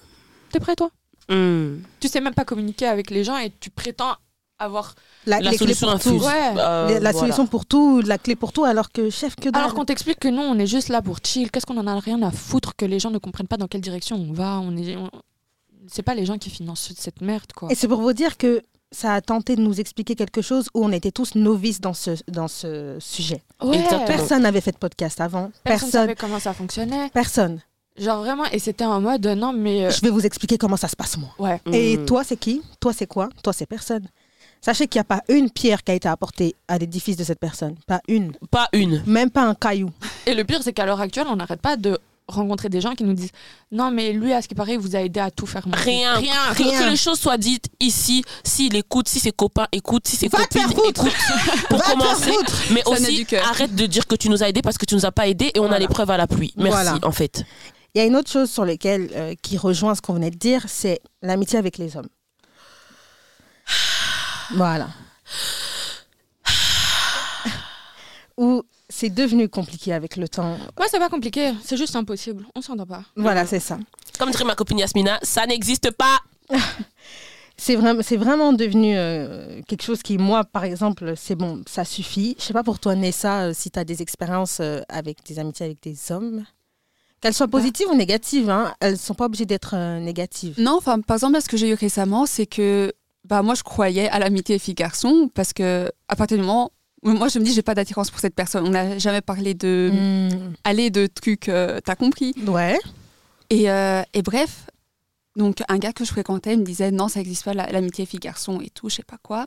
[0.51, 0.91] T'es prêt, toi?
[1.29, 1.83] Mhm.
[2.01, 4.15] Tu sais même pas communiquer avec les gens et tu prétends
[4.59, 4.95] avoir.
[5.27, 6.09] La, solution pour tout.
[6.11, 6.23] infuse.
[6.23, 6.55] Ouais.
[6.57, 7.19] Euh, Les- la voilà.
[7.19, 9.63] solution pour tout, la clé pour tout, alors que chef que dalle.
[9.63, 11.51] Alors qu'on t'explique que non, on est juste là pour chill.
[11.51, 13.81] Qu'est-ce qu'on en a rien à foutre que les gens ne comprennent pas dans quelle
[13.83, 14.59] direction on va.
[14.61, 15.11] On est, on-
[15.87, 17.71] c'est pas les gens qui financent cette merde, quoi.
[17.71, 20.83] Et c'est pour vous dire que ça a tenté de nous expliquer quelque chose où
[20.85, 23.43] on était tous novices dans ce, dans ce sujet.
[23.63, 23.85] Ouais.
[24.07, 25.51] Personne n'avait fait de podcast avant.
[25.63, 25.91] Personne Personne.
[25.91, 27.11] savait comment ça fonctionnait.
[27.11, 27.61] Personne.
[27.99, 30.89] Genre vraiment, et c'était en mode non, mais euh, Je vais vous expliquer comment ça
[30.89, 31.31] se passe moi.
[31.39, 31.61] ouais.
[31.73, 32.07] Et Mhm.
[32.07, 32.63] toi, c'est qui?
[32.81, 33.29] Toi, c'est quoi?
[33.43, 34.07] Toi, c'est personne.
[34.61, 37.39] Sachez qu'il n'y a pas une pierre qui a été apportée à l'édifice de cette
[37.39, 37.75] personne.
[37.87, 38.33] Pas une.
[38.51, 39.03] Pas une.
[39.07, 39.91] Même pas un caillou.
[40.27, 43.05] Et le pire, c'est qu'à l'heure actuelle, on n'arrête pas de rencontrer des gens qui
[43.05, 43.31] nous disent
[43.73, 45.65] non, mais lui, à ce qui paraît, il vous a aidé à tout faire.
[45.73, 46.17] Rien.
[46.17, 46.35] rien.
[46.55, 46.85] Que, rien.
[46.85, 50.39] que les choses soient dites ici, s'il écoute, si ses copains écoutent, si ses Va
[50.39, 50.97] copines écoutent.
[51.71, 52.33] Pour Va commencer.
[52.73, 55.07] Mais Ça aussi, arrête de dire que tu nous as aidés parce que tu nous
[55.07, 56.53] as pas aidés et on a les preuves à la pluie.
[56.57, 56.99] Merci, Voilà.
[57.03, 57.45] en fait.
[57.95, 60.37] Il y a une autre chose sur laquelle euh, qui rejoint ce qu'on venait de
[60.37, 62.09] dire, c'est l'amitié avec les hommes.
[64.55, 64.89] Voilà.
[68.37, 70.57] Où c'est devenu compliqué avec le temps.
[70.77, 72.47] Moi, c'est pas compliqué, c'est juste impossible.
[72.55, 73.03] On s'entend pas.
[73.17, 73.79] Voilà, c'est ça.
[74.19, 76.19] Comme dirait ma copine Yasmina, ça n'existe pas.
[77.57, 81.85] c'est vraiment, c'est vraiment devenu euh, quelque chose qui, moi, par exemple, c'est bon, ça
[81.85, 82.37] suffit.
[82.39, 85.39] Je sais pas pour toi, Nessa, euh, si tu as des expériences euh, avec des
[85.39, 86.45] amitiés avec des hommes,
[87.21, 90.55] qu'elles soient positives ou négatives, hein, elles sont pas obligées d'être euh, négatives.
[90.59, 92.93] Non, enfin, par exemple, là, ce que j'ai eu récemment, c'est que
[93.29, 97.29] bah, moi, je croyais à l'amitié fille-garçon parce que, à partir du moment où moi,
[97.29, 98.67] je me dis, j'ai pas d'attirance pour cette personne.
[98.67, 100.55] On n'a jamais parlé de Mm.
[100.65, 102.35] aller de trucs, euh, t'as compris.
[102.47, 102.79] Ouais.
[103.51, 104.67] Et, euh, et bref,
[105.37, 108.61] donc un gars que je fréquentais me disait non, ça n'existe pas la- l'amitié fille-garçon
[108.61, 109.47] et tout, je sais pas quoi.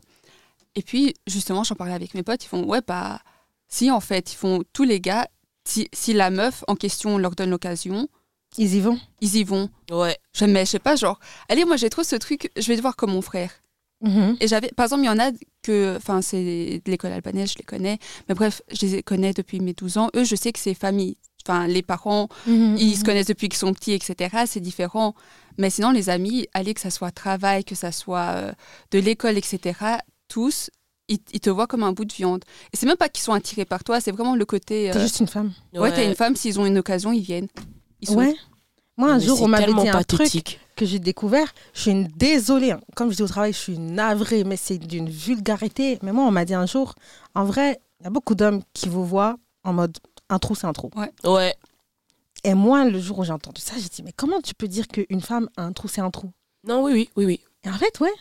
[0.76, 3.20] Et puis justement, j'en parlais avec mes potes, ils font ouais, bah
[3.67, 5.28] si en fait, ils font tous les gars,
[5.65, 8.08] si, si la meuf en question leur donne l'occasion,
[8.58, 8.98] Ils y vont.
[9.20, 9.70] ils y vont.
[9.91, 10.17] Ouais.
[10.34, 12.82] Je, mais je sais pas, genre, allez, moi j'ai trop ce truc, je vais te
[12.82, 13.52] voir comme mon frère.
[14.01, 14.37] Mhm.
[14.39, 17.57] Et j'avais, par exemple, il y en a que, enfin, c'est de l'école albanaise, je
[17.59, 20.09] les connais, mais bref, je les connais depuis mes 12 ans.
[20.15, 21.17] Eux, je sais que c'est famille.
[21.47, 22.77] Enfin, les parents, Mhm.
[22.79, 24.43] ils se connaissent depuis qu'ils sont petits, etc.
[24.45, 25.15] C'est différent.
[25.57, 28.51] Mais sinon, les amis, allez, que ça soit travail, que ça soit euh,
[28.91, 29.73] de l'école, etc.,
[30.27, 30.69] tous,
[31.07, 32.43] ils, ils te voient comme un bout de viande.
[32.73, 34.89] Et c'est même pas qu'ils sont attirés par toi, c'est vraiment le côté.
[34.91, 35.51] T'es euh, juste une femme.
[35.73, 37.47] ouais, t'es une femme, s'ils ont une occasion, ils viennent.
[38.01, 38.35] Ils sont- Ouais.
[38.97, 41.54] Moi, un Mais jour, c'est on m'avait dit un truc que j'ai découvert.
[41.73, 42.71] Je suis une désolée.
[42.71, 42.82] hein.
[42.95, 45.97] Comme je dis au travail, je suis navrée, mais c'est d'une vulgarité.
[46.04, 46.93] Mais moi, on m'a dit un jour,
[47.36, 49.97] en vrai, il y a beaucoup d'hommes qui vous voient en mode
[50.30, 50.89] un trou, c'est un trou.
[51.25, 51.56] Ouais.
[52.43, 54.88] Et moi, le jour où j'ai entendu ça, j'ai dit, mais comment tu peux dire
[54.88, 56.32] qu'une femme a un trou, c'est un trou?
[56.67, 57.39] Non, oui, oui, oui, oui.
[57.63, 58.13] Et en fait, ouais,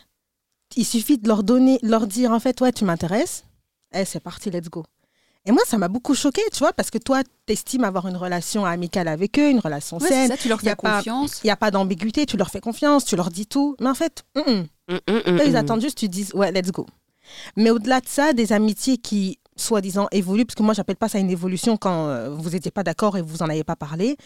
[0.75, 3.45] il suffit de leur donner, leur dire, en fait, ouais, tu m'intéresses.
[3.93, 4.85] Eh, c'est parti, let's go.
[5.45, 8.63] Et moi, ça m'a beaucoup choqué, tu vois, parce que toi, t'estimes avoir une relation
[8.63, 10.27] amicale avec eux, une relation Ouais, saine.
[10.29, 11.41] ça, tu leur y a fais confiance.
[11.43, 13.75] Il n'y a pas d'ambiguïté, tu leur fais confiance, tu leur dis tout.
[13.79, 14.23] Mais en fait.
[14.35, 15.55] Mm, mm, mm, Eux, ils mm.
[15.55, 16.85] attendent juste tu dises, ouais, let's go.
[17.55, 21.17] Mais au-delà de ça, des amitiés qui, soi-disant, évoluent, parce que moi, j'appelle pas ça
[21.17, 24.17] une évolution quand euh, vous n'étiez pas d'accord et vous en avez pas parlé.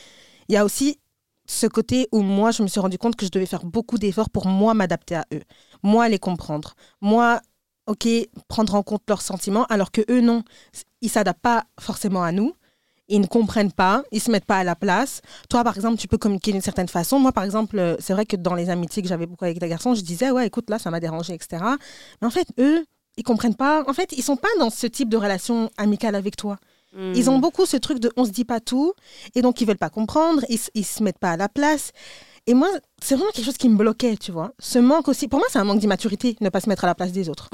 [0.49, 0.99] Il y a aussi
[1.47, 4.29] ce côté où moi, je me suis rendu compte que je devais faire beaucoup d'efforts
[4.29, 5.41] pour moi m'adapter à eux,
[5.83, 7.39] moi les comprendre, moi,
[7.87, 8.07] ok,
[8.47, 10.43] prendre en compte leurs sentiments, alors que eux, non,
[11.05, 12.53] ils s'adaptent pas forcément à nous.
[13.07, 15.21] Ils ne comprennent pas, ils se mettent pas à la place.
[15.47, 17.19] Toi, par exemple, tu peux communiquer d'une certaine façon.
[17.19, 19.69] Moi, par exemple, euh, c'est vrai que dans les amitiés que j'avais beaucoup avec des
[19.69, 21.63] garçons, je disais, ouais, écoute, là, ça m'a dérangé, etc.
[22.19, 22.83] Mais en fait, eux,
[23.17, 23.83] ils comprennent pas.
[23.87, 26.57] En fait, ils sont pas dans ce type de relation amicale avec toi.
[26.95, 27.13] Mm.
[27.15, 28.93] Ils ont beaucoup ce truc de on se dit pas tout,
[29.35, 31.91] et donc ils veulent pas comprendre, ils, ils se mettent pas à la place.
[32.47, 32.69] Et moi,
[33.01, 34.51] c'est vraiment quelque chose qui me bloquait, tu vois.
[34.59, 36.95] Ce manque aussi, pour moi, c'est un manque d'immaturité, ne pas se mettre à la
[36.95, 37.49] place des autres.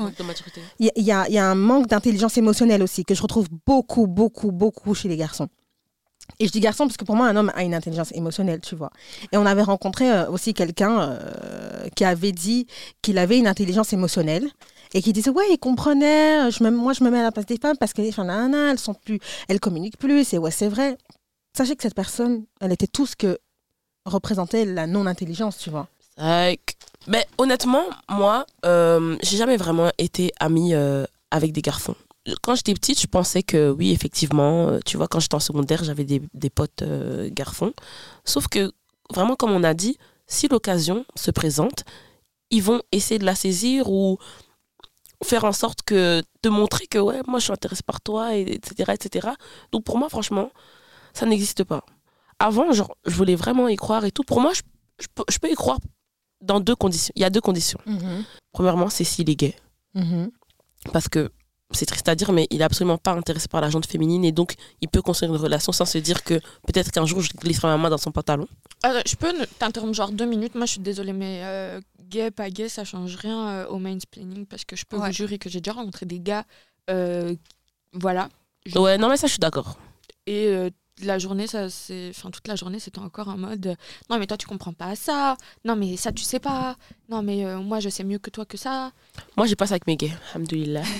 [0.79, 4.07] Il y, y a, y a un manque d'intelligence émotionnelle aussi, que je retrouve beaucoup,
[4.07, 5.47] beaucoup, beaucoup chez les garçons.
[6.39, 8.75] Et je dis garçon parce que pour moi, un homme a une intelligence émotionnelle, tu
[8.75, 8.91] vois.
[9.31, 12.67] Et on avait rencontré euh, aussi quelqu'un euh, qui avait dit
[13.01, 14.49] qu'il avait une intelligence émotionnelle
[14.93, 16.51] et qui disait ouais, il comprenait.
[16.51, 18.29] Je me, moi, je me mets à la place des femmes parce que les femmes,
[18.53, 20.33] elles sont plus, elles communiquent plus.
[20.33, 20.97] Et ouais, c'est vrai.
[21.57, 23.37] Sachez que cette personne, elle était tout ce que
[24.05, 25.87] représentait la non-intelligence, tu vois.
[27.07, 31.95] Mais honnêtement, moi, euh, j'ai jamais vraiment été amie euh, avec des garçons.
[32.43, 35.83] Quand j'étais petite, je pensais que oui, effectivement, euh, tu vois, quand j'étais en secondaire,
[35.83, 36.83] j'avais des, des potes
[37.31, 37.73] garçons.
[38.25, 38.71] Sauf que,
[39.09, 41.83] vraiment, comme on a dit, si l'occasion se présente,
[42.51, 44.17] ils vont essayer de la saisir ou
[45.23, 48.41] faire en sorte que te montrer que ouais, moi je suis intéressée par toi, et,
[48.41, 49.29] etc., etc.
[49.71, 50.51] Donc pour moi, franchement,
[51.13, 51.83] ça n'existe pas.
[52.41, 54.23] Avant, genre, je voulais vraiment y croire et tout.
[54.23, 54.61] Pour moi, je,
[55.01, 55.79] je peux, je peux y croire
[56.41, 57.11] dans deux conditions.
[57.15, 57.79] Il y a deux conditions.
[58.51, 59.55] Premièrement, c'est s'il est gay.
[59.93, 60.31] Mhm.
[60.93, 61.29] Parce que
[61.73, 64.31] c'est triste à dire, mais il est absolument pas intéressé par la gente féminine et
[64.33, 66.33] donc il peut construire une relation sans se dire que
[66.67, 68.47] peut-être qu'un jour je glisserai ma main dans son pantalon.
[68.85, 70.55] Euh, je peux t'interrompre genre deux minutes.
[70.55, 74.45] Moi, je suis désolée, mais euh, gay, pas gay, ça change rien euh, au mansplaining
[74.47, 75.07] parce que je peux Ouais.
[75.07, 76.43] vous jurer que j'ai déjà rencontré des gars,
[76.89, 77.33] euh,
[77.93, 78.27] voilà.
[78.65, 79.77] Je- Ouais, non, mais ça, je suis d'accord.
[80.25, 80.69] Et euh,
[81.05, 83.75] la journée, ça, c'est, enfin toute la journée, c'était encore en mode, euh,
[84.09, 85.35] non mais toi tu comprends pas ça,
[85.65, 86.75] non mais ça tu sais pas,
[87.09, 88.91] non mais euh, moi je sais mieux que toi que ça.
[89.37, 90.13] Moi, j'ai pas ça avec mes gays.
[90.33, 90.83] Alhamdoulilah.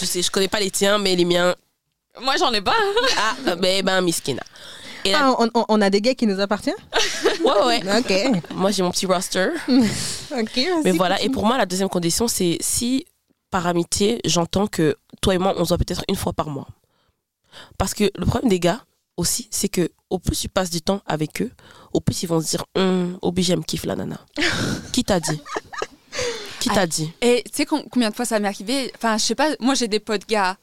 [0.00, 1.54] je sais, je connais pas les tiens, mais les miens.
[2.20, 2.74] Moi j'en ai pas.
[3.18, 4.42] Ah, euh, ben, ben, miskina.
[5.04, 6.74] Et la- Ah, on, on- on a des gays qui nous appartiennent?
[7.44, 7.98] Ouais, ouais.
[7.98, 8.42] Ok.
[8.54, 9.50] Moi, j'ai mon petit roster.
[10.36, 10.60] Ok.
[10.84, 13.06] Mais voilà, et pour moi, la deuxième condition, c'est si
[13.50, 16.66] par amitié, j'entends que toi et moi, on se voit peut-être une fois par mois.
[17.78, 18.84] Parce que le problème des gars
[19.16, 21.50] aussi, c'est que au plus tu passes du temps avec eux,
[21.92, 24.20] au plus ils vont se dire Hum, Obi, j'aime kiffe la nana.
[24.92, 25.40] Qui t'a dit?
[26.60, 27.10] Qui t'a dit?
[27.20, 28.92] Et tu sais com- combien de fois ça m'est arrivé?
[28.96, 30.56] Enfin, je sais pas, moi j'ai des potes gars.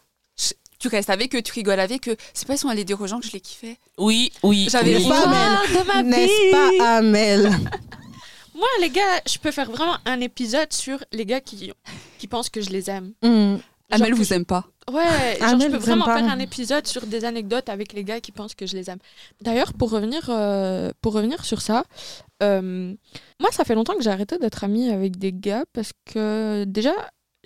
[0.80, 2.18] Tu restes avec eux, tu rigoles avec eux.
[2.34, 3.78] C'est pas ils sont allés dire aux gens que je les kiffais.
[3.98, 4.68] Oui, oui.
[4.70, 5.08] J'avais oui.
[5.08, 6.06] pas, Amel.
[6.10, 7.44] N'est-ce pas, Amel?
[8.56, 11.72] Moi les gars, je peux faire vraiment un épisode sur les gars qui,
[12.20, 13.14] qui pensent que je les aime.
[13.24, 13.58] Hmm.
[13.96, 14.66] Amel vous je- aime pas.
[14.92, 16.18] Ouais, genre, je peux vraiment pas.
[16.20, 19.00] faire un épisode sur des anecdotes avec les gars qui pensent que je les aime.
[19.42, 21.86] D'ailleurs, pour revenir, euh, pour revenir sur ça,
[22.42, 22.94] euh,
[23.40, 26.94] moi, ça fait longtemps que j'ai arrêté d'être amie avec des gars parce que déjà,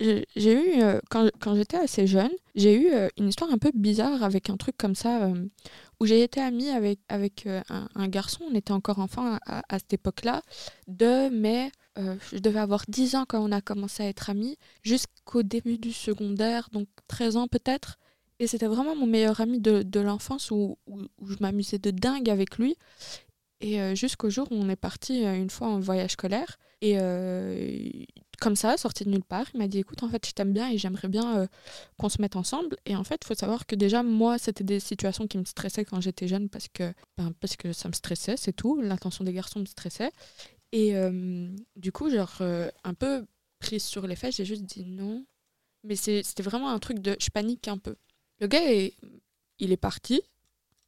[0.00, 3.58] j'ai j'ai eu, euh, quand, quand j'étais assez jeune, j'ai eu euh, une histoire un
[3.58, 5.44] peu bizarre avec un truc comme ça, euh,
[6.00, 7.62] où j'ai été amie avec, avec euh,
[7.94, 10.42] un, garçon, on était encore enfant à, cette époque-là,
[10.86, 14.56] de mai, euh, je devais avoir 10 ans quand on a commencé à être amis,
[14.82, 17.98] jusqu'au début du secondaire, donc 13 ans peut-être.
[18.38, 22.58] Et c'était vraiment mon meilleur ami de, l'enfance où, où, je m'amusais de dingue avec
[22.58, 22.76] lui.
[23.60, 26.58] Et euh, jusqu'au jour où on est parti une fois en voyage scolaire.
[26.80, 26.96] Et
[28.40, 30.70] comme ça, sorti de nulle part, il m'a dit écoute, en fait, je t'aime bien
[30.70, 31.46] et j'aimerais bien euh,
[31.98, 32.76] qu'on se mette ensemble.
[32.86, 35.84] Et en fait, il faut savoir que déjà, moi, c'était des situations qui me stressaient
[35.84, 38.80] quand j'étais jeune parce que, ben, parce que ça me stressait, c'est tout.
[38.80, 40.12] L'intention des garçons me stressait.
[40.72, 43.26] Et euh, du coup, genre, euh, un peu
[43.58, 45.24] prise sur les fesses, j'ai juste dit non.
[45.84, 47.16] Mais c'était vraiment un truc de.
[47.20, 47.96] Je panique un peu.
[48.40, 48.60] Le gars,
[49.58, 50.22] il est parti.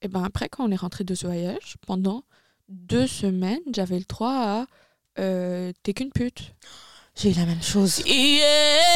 [0.02, 2.24] Et ben après, quand on est rentré de ce voyage, pendant
[2.68, 4.66] deux semaines, j'avais le droit à.
[5.16, 6.54] T'es qu'une pute.
[7.20, 8.02] J'ai eu la même chose.
[8.06, 8.86] Yeah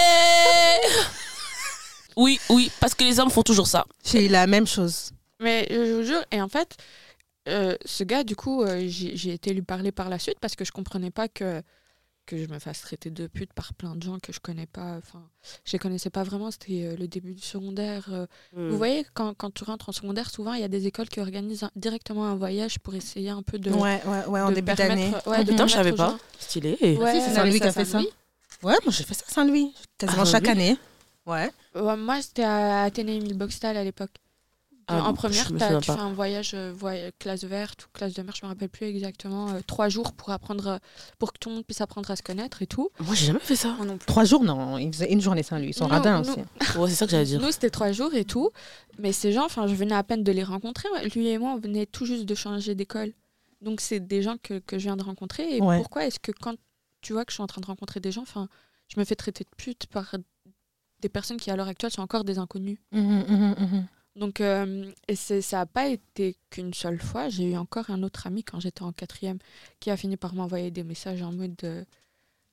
[2.16, 3.84] oui, oui, parce que les hommes font toujours ça.
[4.02, 5.10] J'ai eu la même chose.
[5.40, 6.74] Mais euh, je vous jure, et en fait,
[7.48, 10.56] euh, ce gars, du coup, euh, j'ai j'ai été lui parler par la suite parce
[10.56, 11.60] que je comprenais pas que,
[12.26, 14.96] que je me fasse traiter de pute par plein de gens que je connais pas.
[14.96, 15.22] Enfin,
[15.64, 18.06] je les connaissais pas vraiment, c'était euh, le début du secondaire.
[18.10, 18.26] euh.
[18.54, 18.70] Hmm.
[18.70, 21.20] Vous voyez, quand, quand tu rentres en secondaire, souvent, il y a des écoles qui
[21.20, 23.70] organisent un- directement un voyage pour essayer un peu de.
[23.70, 25.12] Ouais, ouais, ouais, en de début d'année.
[25.26, 26.10] ouais, de Putain, je savais pas.
[26.10, 26.78] gens- Stylé.
[26.82, 27.98] Ouais, Si, c'est Saint-Louis qui a fait ça.
[28.62, 30.50] Ouais, moi j'ai fait ça à Saint-Louis, quasiment Ah, chaque oui.
[30.50, 30.78] année.
[31.26, 31.50] Ouais.
[31.74, 34.10] Ouais, moi, c'était à Athénée Boxtal à l'époque.
[34.86, 38.34] Ah, en première, tu fais un voyage, euh, voy- classe verte ou classe de mer,
[38.38, 40.78] je me rappelle plus exactement, euh, trois jours pour apprendre, euh,
[41.18, 42.90] pour que tout le monde puisse apprendre à se connaître et tout.
[43.00, 43.76] Moi, j'ai jamais fait ça.
[43.84, 44.06] Non plus.
[44.06, 45.68] Trois jours, non, ils faisaient une journée Saint-Louis.
[45.70, 46.40] Ils sont radins aussi.
[46.78, 47.40] Ouais, c'est ça que j'allais dire.
[47.40, 48.50] Nous, c'était trois jours et tout.
[48.98, 50.88] Mais ces gens, enfin, je venais à peine de les rencontrer.
[51.14, 53.12] Lui et moi, on venait tout juste de changer d'école.
[53.62, 55.56] Donc, c'est des gens que, que je viens de rencontrer.
[55.56, 55.78] Et Ouais.
[55.78, 56.54] pourquoi est-ce que quand
[57.00, 58.48] tu vois que je suis en train de rencontrer des gens, enfin,
[58.88, 60.14] je me fais traiter de pute par
[61.00, 63.86] des personnes qui, à l'heure actuelle, sont encore des inconnus Mhm, mhm, mhm.
[64.16, 67.28] Donc, euh, et ça n'a pas été qu'une seule fois.
[67.28, 69.38] J'ai eu encore un autre ami quand j'étais en quatrième
[69.80, 71.56] qui a fini par m'envoyer des messages en mode.
[71.64, 71.84] euh,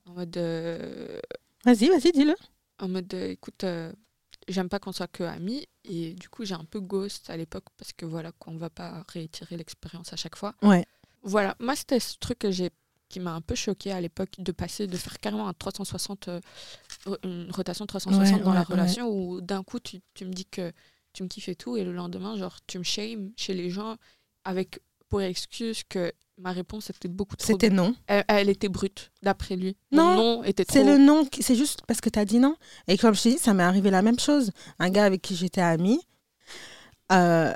[0.08, 0.38] en mode.
[0.38, 1.20] euh,
[1.66, 2.36] Vas-y, vas-y, dis-le.
[2.80, 3.64] en mode écoute,
[4.48, 5.68] j'aime pas qu'on soit que amis.
[5.84, 9.06] Et du coup, j'ai un peu ghost à l'époque parce que voilà, qu'on va pas
[9.10, 10.56] réitérer l'expérience à chaque fois.
[10.62, 10.86] Ouais.
[11.24, 12.72] Voilà, moi, c'était ce truc que j'ai
[13.10, 16.40] qui m'a un peu choqué à l'époque de passer, de faire carrément un 360, euh,
[17.24, 20.46] une rotation 360 Ouais, dans la ouais, relation où d'un coup, tu, tu me dis
[20.46, 20.72] que
[21.14, 23.96] tu me kiffes et tout, et le lendemain, genre, tu me shames chez les gens
[24.44, 27.46] avec pour excuse que ma réponse était beaucoup trop.
[27.46, 27.94] C'était non.
[28.08, 29.76] Elle, elle était brute, d'après lui.
[29.92, 30.74] Non, était trop.
[30.74, 32.56] C'est le non, c'est juste parce que tu as dit non.
[32.88, 34.52] Et comme je t'ai dit, ça m'est arrivé la même chose.
[34.80, 36.00] Un gars avec qui j'étais amie,
[37.12, 37.54] euh,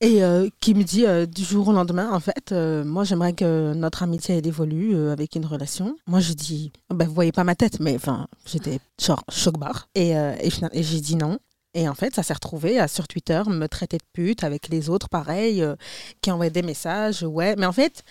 [0.00, 3.32] et euh, qui me dit euh, du jour au lendemain, en fait, euh, moi j'aimerais
[3.32, 5.96] que notre amitié elle évolue avec une relation.
[6.06, 9.88] Moi je dis, ben, vous voyez pas ma tête, mais enfin, j'étais genre choc barre.
[9.94, 11.38] Et, et j'ai dit non.
[11.74, 14.88] Et en fait, ça s'est retrouvé à, sur Twitter, me traiter de pute avec les
[14.88, 15.74] autres, pareil, euh,
[16.22, 17.24] qui envoyaient des messages.
[17.24, 18.04] Ouais, mais en fait,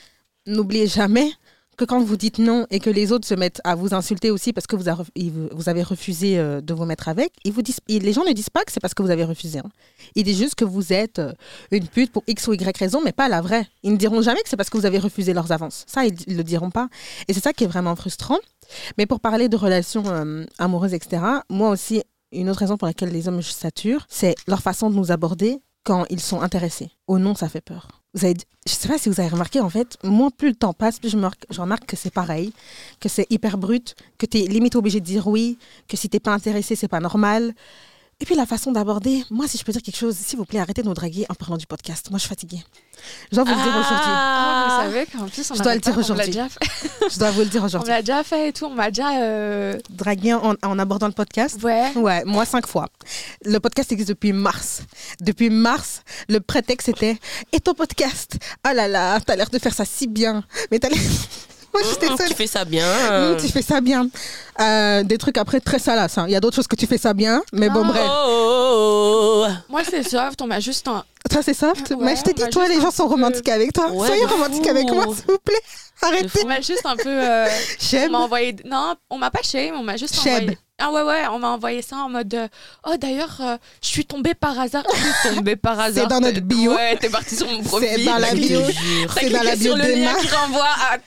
[0.46, 1.32] n'oubliez jamais
[1.78, 4.54] que quand vous dites non et que les autres se mettent à vous insulter aussi
[4.54, 4.90] parce que vous,
[5.70, 8.64] avez refusé euh, de vous mettre avec, ils vous disent, les gens ne disent pas
[8.64, 9.60] que c'est parce que vous avez refusé.
[9.60, 9.72] hein.
[10.16, 11.34] Ils disent juste que vous êtes euh,
[11.72, 13.66] une pute pour X ou Y raison, mais pas la vraie.
[13.82, 15.86] Ils ne diront jamais que c'est parce que vous avez refusé leurs avances.
[15.88, 16.90] Ça, ils ne le diront pas.
[17.28, 18.38] Et c'est ça qui est vraiment frustrant.
[18.98, 20.04] Mais pour parler de relations
[20.58, 22.02] amoureuses, etc., moi aussi,
[22.34, 25.62] une autre raison pour laquelle les hommes me saturent, c'est leur façon de nous aborder
[25.84, 26.92] quand ils sont intéressés.
[27.08, 27.88] Au non, ça fait peur.
[28.14, 30.74] Vous avez, je sais pas si vous avez remarqué, en fait, moi, plus le temps
[30.74, 32.54] passe, plus je, remarque que c'est pareil,
[33.00, 36.20] que c'est hyper brut, que tu es limite obligé de dire oui, que si t'es
[36.20, 37.54] pas intéressé, c'est pas normal.
[38.24, 40.60] Et puis la façon d'aborder, moi, si je peux dire quelque chose, s'il vous plaît,
[40.60, 42.10] arrêtez de nous draguer en parlant du podcast.
[42.10, 42.64] Moi, je suis fatiguée.
[43.30, 43.98] Je dois vous le dire aujourd'hui.
[44.08, 46.32] Ah, Ah, vous savez qu'en plus, on Je dois le dire on aujourd'hui.
[47.12, 47.90] Je dois vous le dire On aujourd'hui.
[47.90, 48.64] l'a déjà fait et tout.
[48.68, 49.20] On m'a déjà.
[49.22, 51.62] euh, Draguer en, en abordant le podcast?
[51.64, 51.92] Ouais.
[51.98, 52.88] Ouais, moi cinq fois.
[53.44, 54.84] Le podcast existe depuis mars.
[55.20, 57.18] Depuis mars, le prétexte était
[57.52, 58.38] Et ton podcast?
[58.66, 60.46] Oh là là, t'as l'air de faire ça si bien.
[60.72, 60.98] Mais t'as l'air.
[61.74, 62.28] Moi, j'étais Mmh, seule.
[62.28, 62.86] tu fais ça bien.
[63.34, 64.08] Mmh, tu fais ça bien.
[64.60, 66.18] Euh, des trucs après très salaces.
[66.18, 66.26] hein.
[66.28, 67.88] Il y a d'autres choses que tu fais ça bien, mais bon, Non.
[67.90, 68.08] bref.
[68.08, 70.42] Oh, Moi, c'est soft.
[70.42, 70.88] On m'a juste.
[70.88, 71.90] un- Toi, c'est soft?
[71.92, 73.50] Ouais, mais je t'ai on dit, va toi, juste les gens un sont peu- romantiques
[73.50, 73.90] avec toi.
[73.92, 74.70] Ouais, Soyez de romantiques fou.
[74.70, 75.62] avec moi, s'il vous plaît.
[76.02, 76.42] Arrêtez.
[76.44, 77.04] On m'a juste un peu.
[77.08, 77.50] euh, on
[77.90, 78.12] J'aime.
[78.12, 78.56] m'a envoyé.
[78.66, 79.74] Non, on m'a pas shame.
[79.76, 80.34] On m'a juste Shame.
[80.44, 80.58] envoyé.
[80.86, 82.48] Ah ouais, ouais, on m'a envoyé ça en mode euh,
[82.86, 84.84] Oh, d'ailleurs, euh, je suis tombée par hasard.
[84.94, 86.10] Je suis tombée par hasard.
[86.10, 86.74] dans notre bio.
[86.74, 87.88] Ouais, t'es parti sur mon profil.
[87.96, 88.60] C'est dans la bio.
[89.18, 90.98] C'est dans la bio sur le lien qui renvoie à.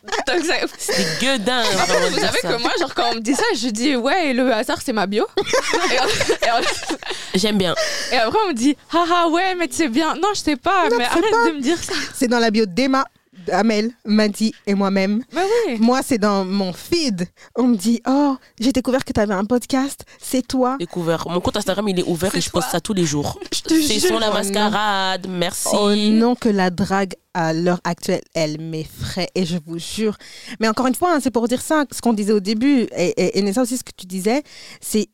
[0.79, 1.63] C'est gueudin.
[2.11, 4.51] Vous savez que moi, genre, quand on me dit ça, je dis ouais, et le
[4.51, 5.27] hasard, c'est ma bio.
[7.35, 7.75] J'aime bien.
[8.13, 10.15] et après, on me dit ah ah ouais, mais tu sais bien.
[10.15, 11.93] Non, je sais pas, mais arrête de me dire ça.
[12.15, 13.05] C'est dans la bio d'Emma,
[13.51, 15.23] Amel, Madi et moi-même.
[15.35, 15.79] Oui.
[15.79, 17.27] Moi, c'est dans mon feed.
[17.57, 20.05] On me dit Oh, j'ai découvert que tu avais un podcast.
[20.21, 20.77] C'est toi.
[20.79, 21.29] Découvert.
[21.29, 23.39] Mon compte Instagram, il est ouvert et je poste ça tous les jours.
[23.55, 25.27] Je te C'est sur la Oh mascarade.
[25.29, 25.69] Merci.
[25.79, 30.17] Oh non, que la drague à l'heure actuelle, elle m'effraie et je vous jure.
[30.61, 33.09] Mais encore une fois, hein, c'est pour dire ça, ce qu'on disait au début, et,
[33.17, 34.43] et, et Nessa aussi, ce que tu disais,
[34.81, 35.09] c'est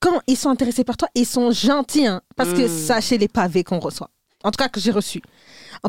[0.00, 2.86] quand ils sont intéressés par toi, ils sont gentils, hein, parce que Mm.
[2.86, 4.10] sachez les pavés qu'on reçoit.
[4.44, 5.22] En tout cas, que j'ai reçu.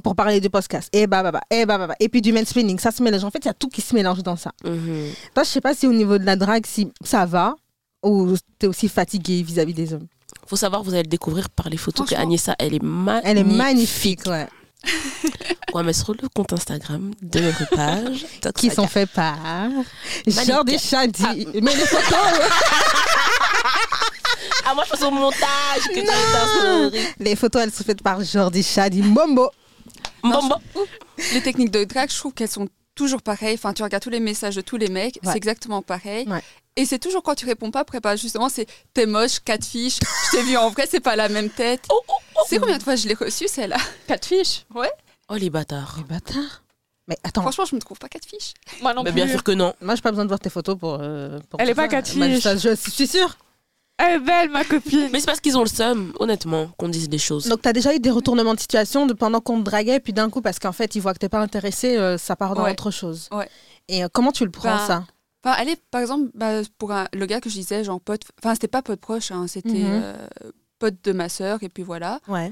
[0.03, 0.89] Pour parler du podcast.
[0.91, 1.95] Et bah, bah, bah, et bah, bah, bah.
[1.99, 3.23] Et puis du mansplaining, ça se mélange.
[3.23, 4.51] En fait, il y a tout qui se mélange dans ça.
[4.63, 5.11] Mhm.
[5.33, 7.55] Toi, je sais pas si au niveau de la drague, si ça va,
[8.03, 10.07] ou t'es aussi fatigué vis-à-vis des hommes.
[10.47, 12.15] Faut savoir, vous allez le découvrir par les photos que.
[12.15, 13.23] Agnesa, elle est magnifique.
[13.29, 14.47] Elle est magnifique, ouais.
[15.73, 18.25] Ouais, mais sur le compte Instagram de notre page.
[18.55, 19.69] Qui sont faits par
[20.27, 21.47] Jordi Chadi.
[21.55, 22.19] Mais les photos,
[24.65, 27.07] Ah, moi, je fais au montage que tu as story.
[27.19, 29.01] les photos, elles sont faites par Jordi Chadi.
[29.01, 29.49] Mombo.
[30.23, 30.49] Bon.
[31.33, 33.55] Les techniques de drague, je trouve qu'elles sont toujours pareilles.
[33.55, 35.31] Enfin, tu regardes tous les messages de tous les mecs, Ouais.
[35.31, 36.27] c'est exactement pareil.
[36.29, 36.41] Ouais.
[36.75, 39.99] Et c'est toujours quand tu réponds pas, après, bah, justement, c'est t'es moche, quatre fiches,
[40.31, 41.85] je t'ai vu en vrai, c'est pas la même tête.
[41.91, 42.41] Oh, oh, oh.
[42.49, 43.77] C'est combien de fois je l'ai reçue, celle-là
[44.07, 44.65] Quatre fiches.
[44.73, 45.95] Oh, les bâtards.
[45.97, 46.63] Les bâtards.
[47.07, 48.53] Mais attends, Franchement, je me trouve pas quatre fiches.
[48.81, 49.15] Moi non Mais plus.
[49.21, 49.73] bien sûr que non.
[49.81, 50.97] moi, j'ai pas besoin de voir tes photos pour.
[51.01, 52.17] euh, pour Elle est pas catfish.
[52.17, 53.37] Bah, ça, je suis sûre.
[53.97, 55.09] Elle est belle, ma copine.
[55.11, 57.47] Mais c'est parce qu'ils ont le seum, honnêtement, qu'on dise des choses.
[57.47, 60.13] Donc, tu as déjà eu des retournements de situation de pendant qu'on te draguait, puis
[60.13, 62.63] d'un coup, parce qu'en fait, ils voient que t'es pas intéressé, euh, ça part dans
[62.63, 62.71] Ouais.
[62.71, 63.29] autre chose.
[63.31, 63.47] Ouais.
[63.87, 65.05] Et euh, comment tu le prends, Bah, ça?
[65.45, 68.55] Enfin, allez, par exemple, bah, pour un- le gars que je disais, genre pote, enfin,
[68.55, 70.01] c'était pas pote proche, hein, c'était Mhm.
[70.03, 70.27] euh,
[70.79, 72.19] pote de ma sœur, et puis voilà.
[72.27, 72.51] Ouais.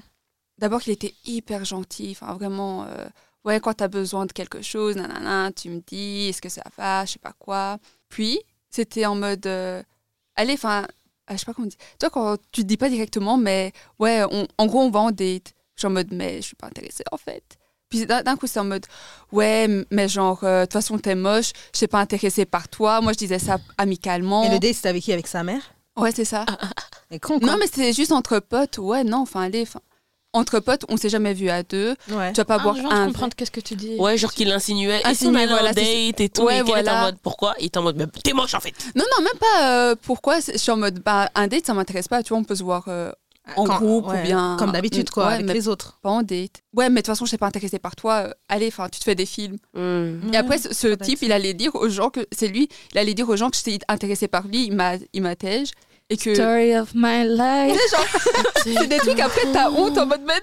[0.59, 3.07] D'abord, il était hyper gentil, enfin, vraiment, euh,
[3.45, 7.05] ouais, quand t'as besoin de quelque chose, nanana, tu me dis, est-ce que ça va,
[7.05, 7.77] je sais pas quoi.
[8.09, 9.81] Puis, c'était en mode, euh,
[10.35, 10.85] allez, enfin,
[11.33, 11.77] je sais pas comment dire.
[11.99, 14.99] Tu vois, quand tu te dis pas directement, mais ouais, on- en gros, on va
[15.01, 15.53] en date.
[15.75, 17.43] Je suis en mode, mais je suis pas intéressée, en fait.
[17.89, 18.85] Puis d'un coup, c'est en mode,
[19.33, 23.01] ouais, mais genre, euh, de toute façon, t'es moche, je suis pas intéressée par toi.
[23.01, 24.43] Moi, je disais ça amicalement.
[24.43, 25.11] Et le date, c'était avec qui?
[25.11, 25.61] Avec sa mère?
[25.97, 26.45] Ouais, c'est ça.
[27.11, 27.49] Et con, quoi.
[27.49, 28.77] Non, mais c'est juste entre potes.
[28.77, 29.81] Ouais, non, enfin, allez, enfin,
[30.33, 31.95] entre potes, on s'est jamais vu à deux.
[32.09, 32.31] Ouais.
[32.31, 33.05] Tu vas pas Ah, boire je de un.
[33.07, 33.95] comprendre qu'est-ce que tu dis?
[33.97, 34.97] Ouais, genre qu'il insinuait.
[34.99, 37.01] Et si on Insinuait, en voilà, date et tout, Ouais, et était en voilà.
[37.01, 37.53] mode pourquoi?
[37.59, 38.73] Il était en mode mais t'es moche en fait.
[38.95, 40.39] Non, non, même pas euh, pourquoi?
[40.39, 42.23] Je suis en mode, bah, un date, ça m'intéresse pas.
[42.23, 43.11] Tu vois, on peut se voir euh,
[43.57, 44.55] en Quand- groupe ouais, ou bien.
[44.57, 45.99] Comme d'habitude, quoi, Ouais, avec mais les autres.
[46.01, 46.61] pas en date.
[46.73, 48.27] Ouais, mais de toute façon, je suis pas intéressée par toi.
[48.27, 49.57] euh, allez, enfin, tu te fais des films.
[49.73, 50.33] Hmm.
[50.33, 52.69] Et après, ce, type, il allait dire aux gens que c'est lui.
[52.93, 54.65] Il allait dire aux gens que j'étais intéressée par lui.
[54.67, 55.71] Il m'a, il m'attège.
[56.11, 56.35] Et que.
[56.35, 57.79] Story of my life.
[58.63, 60.33] C'est des trucs après, t'as honte en mode, non.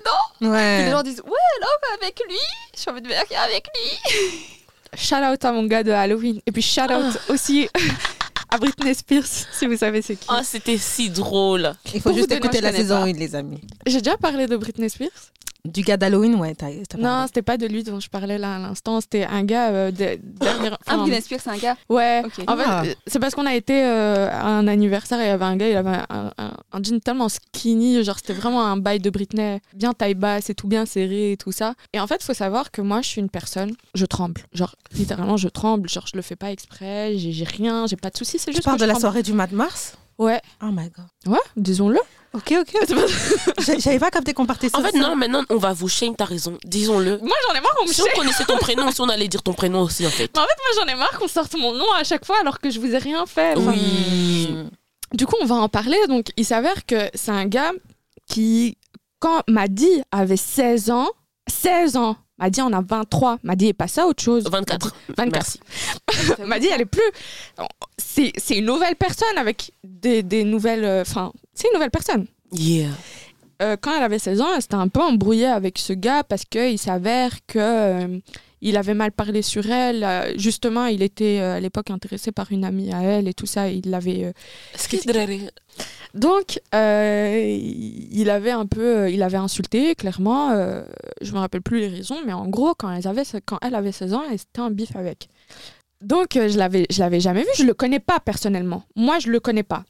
[0.40, 0.48] Puis
[0.84, 2.38] les gens disent, ouais, alors avec lui.
[2.74, 4.18] Je suis en mode, avec lui.
[4.96, 6.40] Shout out à mon gars de Halloween.
[6.46, 7.68] Et puis shout out aussi
[8.50, 10.26] à Britney Spears, si vous savez c'est qui.
[10.30, 11.74] Oh, c'était si drôle.
[11.92, 13.02] Il faut Pour juste écouter la saison pas.
[13.02, 13.60] 1, les amis.
[13.86, 15.10] J'ai déjà parlé de Britney Spears.
[15.72, 17.26] Du gars d'Halloween, ouais, t'as t'as Non, parlé.
[17.28, 19.00] c'était pas de lui dont je parlais là à l'instant.
[19.00, 21.76] C'était un gars euh, de, dernier- Ah, Britney Spears, c'est un gars.
[21.88, 22.32] Ouais, Ok.
[22.46, 22.82] en fait, Ah.
[22.84, 25.56] euh, c'est parce qu'on a été euh, à un anniversaire et il y avait un
[25.56, 29.10] gars, il avait un, un- un jean tellement skinny, genre c'était vraiment un bail de
[29.10, 31.74] Britney, bien taille basse et tout bien serré et tout ça.
[31.92, 34.42] Et en fait, il faut savoir que moi, je suis une personne, je tremble.
[34.52, 35.88] Genre, littéralement, je tremble.
[35.88, 38.64] Genre, je le fais pas exprès, j'ai rien, j'ai pas de soucis, c'est Tu juste
[38.64, 39.00] parles que de la tremble.
[39.02, 39.96] soirée du mois de mars?
[40.18, 41.06] Ouais, Oh my god.
[41.32, 41.98] ouais, disons-le.
[42.34, 42.88] Ok, ok.
[43.66, 44.98] J'a- J'avais pas capté qu'on partait En fait, ça.
[44.98, 46.58] non, maintenant, on va vous shame, t'as raison.
[46.64, 47.18] Disons-le.
[47.18, 49.42] Moi, j'en ai marre qu'on me Si on connaissait ton prénom, si on allait dire
[49.42, 50.30] ton prénom aussi, en fait.
[50.34, 52.58] Mais en fait, moi, j'en ai marre qu'on sorte mon nom à chaque fois alors
[52.60, 53.54] que je vous ai rien fait.
[53.56, 54.54] Enfin, Oui.
[55.14, 55.96] Du coup, on va en parler.
[56.08, 57.72] Donc, il s'avère que c'est un gars
[58.28, 58.76] qui,
[59.20, 61.08] quand Madi avait 16 ans,
[61.50, 64.44] 16 ans, Madi en a 23, Madi est passé à autre chose.
[64.50, 64.94] 24.
[65.16, 65.32] 24.
[65.32, 65.60] Merci.
[66.46, 67.02] Madi, elle est plus.
[67.96, 70.84] C'est c'est une nouvelle personne avec des, des nouvelles.
[70.84, 72.26] euh, Enfin, c'est une nouvelle personne.
[72.52, 72.88] Yeah.
[73.60, 76.44] Euh, quand elle avait 16 ans, elle s'était un peu embrouillée avec ce gars parce
[76.44, 78.18] qu'il s'avère que euh,
[78.60, 80.04] il avait mal parlé sur elle.
[80.04, 83.46] Euh, justement, il était euh, à l'époque intéressé par une amie à elle et tout
[83.46, 83.68] ça.
[83.68, 84.24] Il l'avait.
[84.24, 84.32] euh,
[86.14, 90.50] Donc, il avait un peu, il avait insulté, clairement.
[90.50, 90.84] euh,
[91.20, 94.34] je me rappelle plus les raisons, mais en gros, quand, elle avait 16 ans, elle
[94.34, 95.28] était en bif avec.
[96.00, 97.48] Donc, je l'avais, je l'avais jamais vu.
[97.56, 98.84] Je le connais pas personnellement.
[98.96, 99.84] Moi, je le connais pas.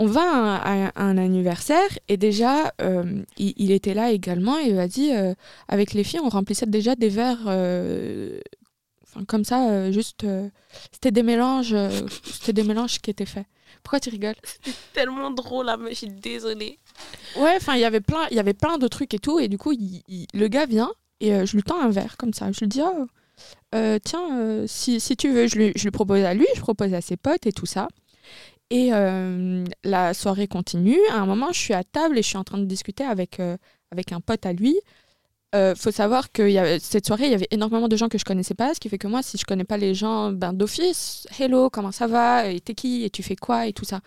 [0.00, 4.58] On va à un, à un anniversaire et déjà, euh, il, il était là également
[4.58, 5.34] et il a dit, euh,
[5.68, 7.44] avec les filles, on remplissait déjà des verres.
[7.46, 8.40] euh,
[9.06, 10.26] Enfin, comme ça, euh, juste.
[10.92, 11.76] c'était des mélanges.
[12.24, 13.46] c'était des mélanges qui étaient faits.
[13.84, 14.34] Pourquoi tu rigoles?
[14.92, 16.80] Tellement drôle, là, mais je suis désolée.
[17.36, 19.46] Ouais, enfin, il y avait plein, il y avait plein de trucs et tout, et
[19.46, 20.90] du coup, il- il- le gars vient
[21.20, 22.50] et je lui tends un verre comme ça.
[22.50, 23.06] Je lui dis, oh,
[24.02, 27.00] tiens, si, si tu veux, je lui, je lui propose à lui, je propose à
[27.00, 27.86] ses potes et tout ça.
[28.74, 30.98] Et euh, la soirée continue.
[31.12, 33.38] À un moment, je suis à table et je suis en train de discuter avec,
[33.38, 33.56] euh,
[34.10, 34.76] un pote à lui.
[35.54, 38.54] Euh, faut savoir que cette soirée, il y avait énormément de gens que je connaissais
[38.56, 41.70] pas, ce qui fait que moi, si je connais pas les gens, ben d'office, hello,
[41.70, 44.00] comment ça va, et t'es qui, et tu fais quoi, et tout ça.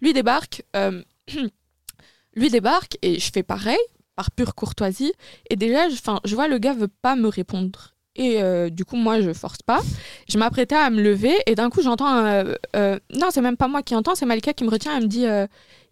[0.00, 0.62] Lui débarque,
[2.34, 3.76] lui débarque, et je fais pareil,
[4.16, 5.12] par pure courtoisie,
[5.50, 7.93] et déjà, je, je vois le gars veut pas me répondre.
[8.16, 9.80] Et euh, du coup, moi, je force pas.
[10.28, 13.66] Je m'apprêtais à me lever, et d'un coup, j'entends euh, euh, non, c'est même pas
[13.68, 15.46] moi qui entends, c'est Malika qui me retient, elle me dit, euh,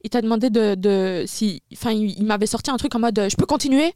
[0.05, 3.19] il t'a demandé de, de si, enfin, il, il m'avait sorti un truc en mode,
[3.19, 3.93] euh, je peux continuer?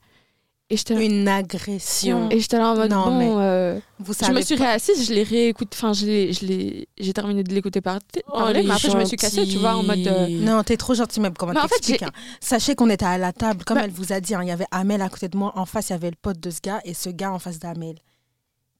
[0.69, 2.29] Et j'étais là, Une agression.
[2.29, 4.65] et j'étais là en mode, Non, bon, mais euh, Vous je me savez suis pas.
[4.65, 8.91] réassise, je l'ai réécouté, enfin, je j'ai terminé de l'écouter par, Oh, parler, mais après,
[8.91, 11.53] je me suis cassée, tu vois, en mode, euh, Non, t'es trop gentil même comment
[11.53, 12.11] en fait, hein.
[12.41, 14.51] Sachez qu'on était à la table, comme Bah- elle vous a dit, hein, il y
[14.51, 16.59] avait Amel à côté de moi, en face il y avait le pote de ce
[16.61, 17.95] gars et ce gars en face d'Amel.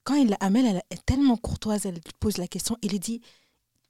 [0.07, 3.19] Quand il, Amel elle est tellement courtoise, elle lui pose la question, il lui dit,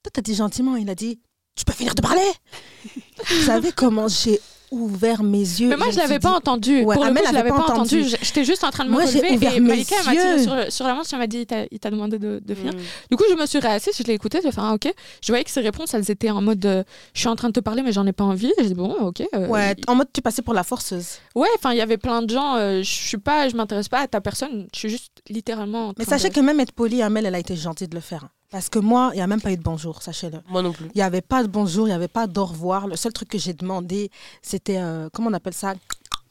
[0.01, 1.19] toi t'as dit gentiment, il a dit,
[1.55, 2.27] tu peux finir de parler?
[3.27, 4.39] Vous savez comment j'ai
[4.71, 6.81] ouvert mes yeux Mais moi, me je l'avais pas dit- entendu.
[6.83, 8.01] Ouais, Pour le Amel coup, je l'avais pas entendu.
[8.01, 8.15] entendu.
[8.21, 10.71] J'étais juste en train de me Moi, j'ai relever ouvert et Malika m'a tiré sur,
[10.73, 12.73] sur la manche, elle m'a dit, il t'a- demandé de, de finir.
[12.73, 12.77] Mm.
[13.11, 14.93] Du coup, je me suis réassise, je l'ai écouté, j'ai fait, ah, ok.
[15.23, 17.53] Je voyais que ses réponses, elles étaient en mode, euh, je suis en train de
[17.53, 18.51] te parler, mais j'en ai pas envie.
[18.59, 19.23] J'ai dit, bon, ok.
[19.35, 21.19] euh, Ouais, il- en mode tu passais pour la forceuse.
[21.35, 23.99] Ouais, enfin, il y avait plein de gens, euh, je suis pas, je m'intéresse pas
[24.01, 25.89] à ta personne, je suis juste littéralement.
[25.89, 28.01] en Mais sachez de- que même être poli, Amel, elle a été gentille de le
[28.01, 28.27] faire.
[28.49, 30.39] Parce que moi, il n'y a même pas eu de bonjour, sachez-le.
[30.47, 30.85] Moi non plus.
[30.95, 32.87] Il n'y avait pas de bonjour, il n'y avait pas d'au revoir.
[32.87, 34.09] Le seul truc que j'ai demandé,
[34.41, 35.73] c'était, euh, comment on appelle ça?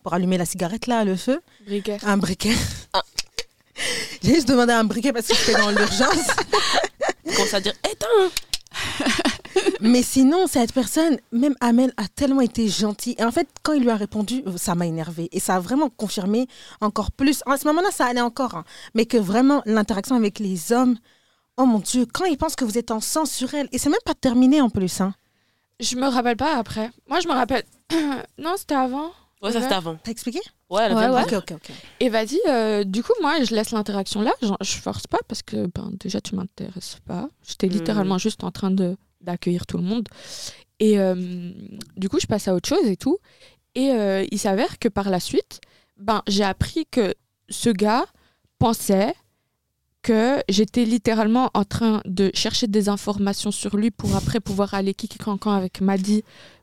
[0.03, 1.41] Pour allumer la cigarette, là, le feu?
[1.67, 1.99] Briquet.
[2.05, 2.55] Un briquet.
[2.95, 3.03] Ah.
[4.23, 6.29] j'ai juste demandé un briquet parce que j'étais dans l'urgence.
[7.37, 8.31] Commence à dire, éteins
[9.81, 13.15] Mais sinon, cette personne, même Amel, a tellement été gentille.
[13.19, 15.29] Et en fait, quand il lui a répondu, ça m'a énervé.
[15.33, 16.47] Et ça a vraiment confirmé
[16.81, 17.43] encore plus.
[17.47, 18.55] À ce moment-là, ça allait encore.
[18.55, 18.65] hein.
[18.95, 20.97] Mais que vraiment, l'interaction avec les hommes,
[21.57, 23.91] oh mon Dieu, quand ils pensent que vous êtes en sang sur elle, et c'est
[23.91, 25.01] même pas terminé en plus.
[25.01, 25.15] Hein.
[25.81, 26.91] Je me rappelle pas après.
[27.09, 27.65] Moi, je me rappelle.
[28.39, 29.11] non, c'était avant.
[29.43, 29.97] Ouais, ça c'était avant.
[30.03, 30.41] T'as expliqué?
[30.71, 31.27] Ouais, elle Ouais, ouais.
[31.27, 31.39] dire.
[31.39, 31.75] Ok, ok, ok.
[32.01, 34.33] Et vas-y, euh, du coup, moi, je laisse l'interaction là.
[34.41, 37.29] Genre, je force pas parce que ben, déjà, tu m'intéresses pas.
[37.47, 37.73] J'étais Mhm.
[37.75, 40.09] littéralement juste en train de d'accueillir tout le monde.
[40.79, 41.51] Et euh,
[41.97, 43.19] du coup, je passe à autre chose et tout.
[43.75, 45.61] Et euh, il s'avère que par la suite,
[45.99, 47.15] ben, j'ai appris que
[47.51, 48.07] ce gars
[48.59, 49.15] pensait
[50.07, 54.95] que j'étais littéralement en train de chercher des informations sur lui pour après pouvoir aller
[54.95, 56.23] kiki cancan avec Madi.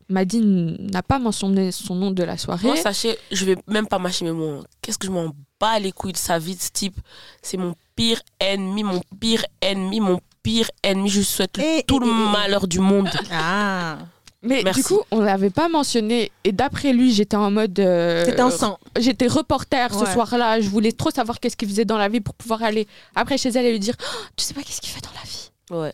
[0.10, 2.68] Madi n'a pas mentionné son nom de la soirée.
[2.68, 4.60] Moi, sachez, je vais même pas mâcher mes mots.
[4.62, 4.64] hein.
[4.82, 5.28] Qu'est-ce que je m'en
[5.60, 6.96] bats les couilles de sa vie de ce type?
[7.42, 11.10] C'est mon pire ennemi, mon pire ennemi, mon pire ennemi.
[11.10, 13.10] Je lui souhaite Et- tout et- le et- et- malheur du monde.
[13.32, 13.98] Ah,
[14.44, 14.82] Mais Merci.
[14.82, 16.32] du coup, on l'avait pas mentionné.
[16.44, 17.80] Et d'après lui, j'étais en mode.
[17.80, 18.78] euh, t'étais en sang.
[19.00, 20.12] J'étais reporter ce Ouais.
[20.14, 20.60] soir-là.
[20.60, 23.50] Je voulais trop savoir qu'est-ce qu'il faisait dans la vie pour pouvoir aller après chez
[23.50, 25.94] elle et lui dire Oh, Tu sais pas qu'est-ce qu'il fait dans la vie Ouais.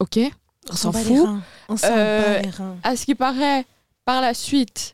[0.00, 0.18] Ok.
[0.70, 1.06] On s'en fout.
[1.26, 1.40] reins.
[1.70, 2.76] On s'en Euh, bat les reins.
[2.82, 3.64] À ce qui paraît,
[4.04, 4.92] par la suite,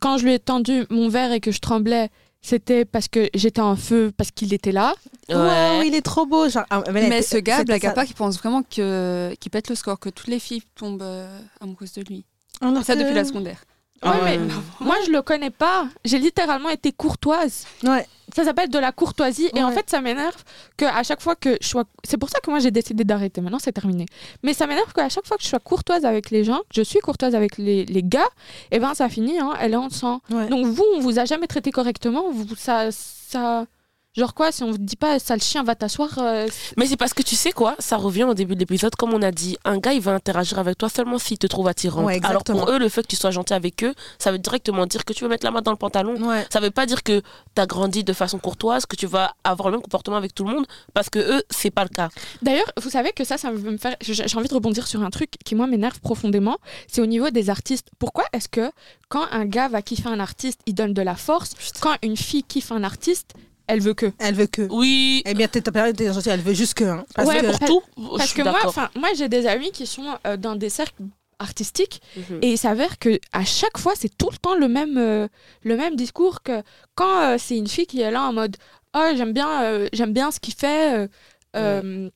[0.00, 2.08] quand je lui ai tendu mon verre et que je tremblais,
[2.42, 4.94] c'était parce que j'étais en feu, parce qu'il était là.
[5.28, 5.34] Ouais.
[5.36, 6.48] Wow, il est trop beau.
[6.48, 9.74] Genre, ah, Mais ce gars, blague à part, qui pense vraiment que qu'il pète le
[9.76, 12.24] score, que toutes les filles tombent euh, amoureuses de lui.
[12.60, 13.64] Alors Ça que- depuis la secondaire.
[14.04, 14.48] Ouais, Ah mais ouais.
[14.80, 15.86] moi, je le connais pas.
[16.04, 17.66] J'ai littéralement été courtoise.
[17.84, 18.06] Ouais.
[18.34, 19.50] Ça s'appelle de la courtoisie.
[19.54, 20.42] Et en fait, ça m'énerve
[20.76, 21.84] qu'à chaque fois que je sois.
[22.02, 23.40] C'est pour ça que moi, j'ai décidé d'arrêter.
[23.42, 24.06] Maintenant, c'est terminé.
[24.42, 26.82] Mais ça m'énerve qu'à chaque fois que je sois courtoise avec les gens, que je
[26.82, 28.28] suis courtoise avec les, les gars,
[28.70, 30.20] et ben ça finit, hein, elle est en sang.
[30.30, 32.30] Donc vous, on vous a jamais traité correctement.
[32.30, 33.66] Vous, ça, ça.
[34.14, 36.18] Genre quoi, si on vous dit pas, sale chien, va t'asseoir.
[36.18, 36.46] euh,
[36.76, 39.22] Mais c'est parce que tu sais quoi, ça revient au début de l'épisode, comme on
[39.22, 42.04] a dit, un gars il va interagir avec toi seulement s'il te trouve attirant.
[42.04, 44.84] Ouais, Alors pour eux, le fait que tu sois gentil avec eux, ça veut directement
[44.84, 46.20] dire que tu veux mettre la main dans le pantalon.
[46.28, 46.46] Ouais.
[46.52, 47.20] Ça veut pas dire que
[47.54, 50.44] tu as grandi de façon courtoise, que tu vas avoir le même comportement avec tout
[50.44, 52.10] le monde, parce que eux, c'est pas le cas.
[52.42, 53.96] D'ailleurs, vous savez que ça, ça veut me faire.
[54.02, 56.58] J'ai envie de rebondir sur un truc qui, moi, m'énerve profondément.
[56.86, 57.88] C'est au niveau des artistes.
[57.98, 58.70] Pourquoi est-ce que
[59.08, 61.52] quand un gars va kiffer un artiste, il donne de la force?
[61.80, 63.32] Quand une fille kiffe un artiste,
[63.72, 64.12] elle veut que.
[64.18, 64.62] Elle veut que.
[64.70, 66.84] Oui, Eh bien, t'es période gentille, elle veut juste que.
[66.84, 67.04] hein.
[67.14, 67.82] Parce Ouais, que- pour tout,
[68.16, 71.02] Parce que moi, enfin, moi, j'ai des amis qui sont euh, dans des cercles
[71.38, 72.38] artistiques Mhm.
[72.42, 75.26] et il s'avère que à chaque fois, c'est tout le temps le même, euh,
[75.64, 76.62] le même discours que
[76.94, 78.56] quand euh, c'est une fille qui est là en mode
[78.94, 81.08] oh j'aime bien, euh, j'aime bien ce qu'il fait.
[81.56, 82.08] euh,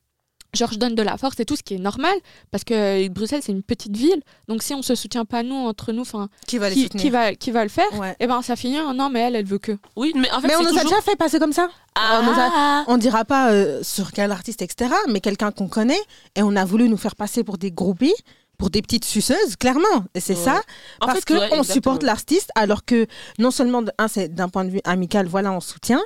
[0.53, 2.15] euh, genre je donne de la force et tout, ce qui est normal,
[2.51, 5.91] parce que Bruxelles c'est une petite ville, donc si on se soutient pas nous entre
[5.91, 8.15] nous, enfin Qui va les qui, soutenir qui va qui va le faire, Ouais.
[8.19, 9.77] et ben ça finit non mais elle elle veut que.
[9.95, 11.69] Oui, mais en fait, Mais on nous a déjà fait passer comme ça.
[11.95, 15.99] Ah, on a- On dira pas euh, sur quel artiste, etc., mais quelqu'un qu'on connaît,
[16.35, 18.13] et on a voulu nous faire passer pour des groupies,
[18.57, 20.05] pour des petites suceuses, clairement.
[20.15, 20.43] Et c'est Ouais.
[20.43, 20.61] ça,
[21.01, 21.73] En parce fait, que ouais, on exactement.
[21.73, 23.05] supporte l'artiste, alors que
[23.39, 26.01] non seulement, de un, c'est d'un point de vue amical, voilà, on soutient,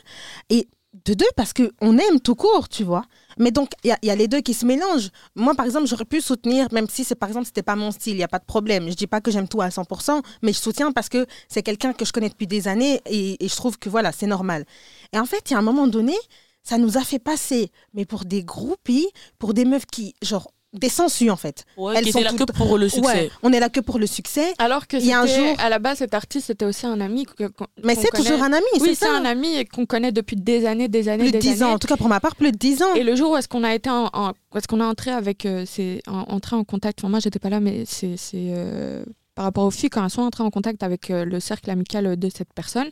[0.50, 0.68] et
[1.06, 3.04] de deux, parce qu'on aime tout court, tu vois.
[3.38, 5.10] Mais donc, il y, y a les deux qui se mélangent.
[5.36, 8.14] Moi, par exemple, j'aurais pu soutenir, même si, c'est par exemple, c'était pas mon style,
[8.14, 8.89] il n'y a pas de problème.
[8.89, 11.93] Je dis pas que j'aime tout à 100%, mais je soutiens parce que c'est quelqu'un
[11.93, 14.66] que je connais depuis des années et, et je trouve que voilà, c'est normal.
[15.14, 16.16] Et en fait, il y a un moment donné,
[16.64, 20.88] ça nous a fait passer, mais pour des groupies, pour des meufs qui, genre, des
[20.89, 21.65] sensus, en fait.
[21.76, 23.05] Ouais, Elles sont là que pour le succès.
[23.07, 24.53] Ouais, on est là que pour le succès.
[24.57, 27.01] Alors que Il y a un jour- à la base cet artiste c'était aussi un
[27.01, 27.51] ami que,
[27.84, 28.24] Mais c'est connaît.
[28.24, 31.32] toujours un ami, Oui, c'est un ami qu'on connaît depuis des années, des années, Plus
[31.34, 31.76] de des 10 ans, années.
[31.76, 32.93] en tout cas pour ma part, plus de 10 ans.
[32.95, 34.09] Et le jour où est-ce qu'on a été en,
[34.55, 37.49] est-ce qu'on a entré avec euh, c'est en, entré en contact enfin, moi j'étais pas
[37.49, 39.03] là mais c'est c'est, euh,
[39.36, 42.17] par rapport aux filles quand elles sont entrées en contact avec euh, le cercle amical
[42.17, 42.89] de cette personne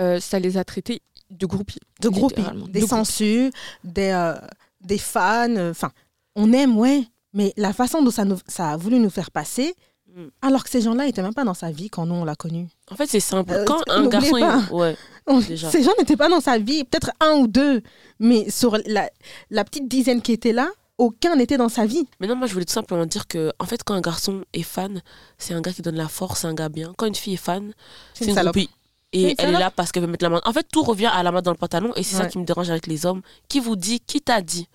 [0.00, 2.66] euh, ça les a traités de groupies de groupes, littéralement.
[2.68, 3.50] des De sensus,
[3.84, 4.34] des, euh,
[4.80, 5.48] des fans.
[5.56, 5.90] euh, Enfin,
[6.38, 7.04] on aime, ouais.
[7.34, 9.74] Mais la façon dont ça, nous- ça a voulu nous faire passer,
[10.14, 10.28] Mm.
[10.40, 12.66] alors que ces gens-là n'étaient même pas dans sa vie quand nous, on l'a connu.
[12.90, 13.52] En fait, c'est simple.
[13.52, 14.36] Euh, Quand un garçon.
[14.38, 14.96] il- Ouais.
[15.26, 15.70] On- Déjà.
[15.70, 17.82] Ces gens n'étaient pas dans sa vie, peut-être un ou deux.
[18.18, 19.10] Mais sur la,
[19.50, 22.08] la petite dizaine qui était là, aucun n'était dans sa vie.
[22.18, 24.62] Mais non, moi, je voulais tout simplement dire que, en fait, quand un garçon est
[24.62, 25.02] fan,
[25.36, 26.94] c'est un gars qui donne la force, c'est un gars bien.
[26.96, 27.72] Quand une fille est fan,
[28.14, 28.54] C'est une une salope.
[28.54, 28.70] groupie.
[29.12, 30.40] Et une elle est là parce qu'elle veut mettre la main.
[30.46, 31.92] En fait, tout revient à la main dans le pantalon.
[31.96, 33.20] Et c'est ça qui me dérange avec les hommes.
[33.48, 34.66] Qui vous dit Qui t'a dit?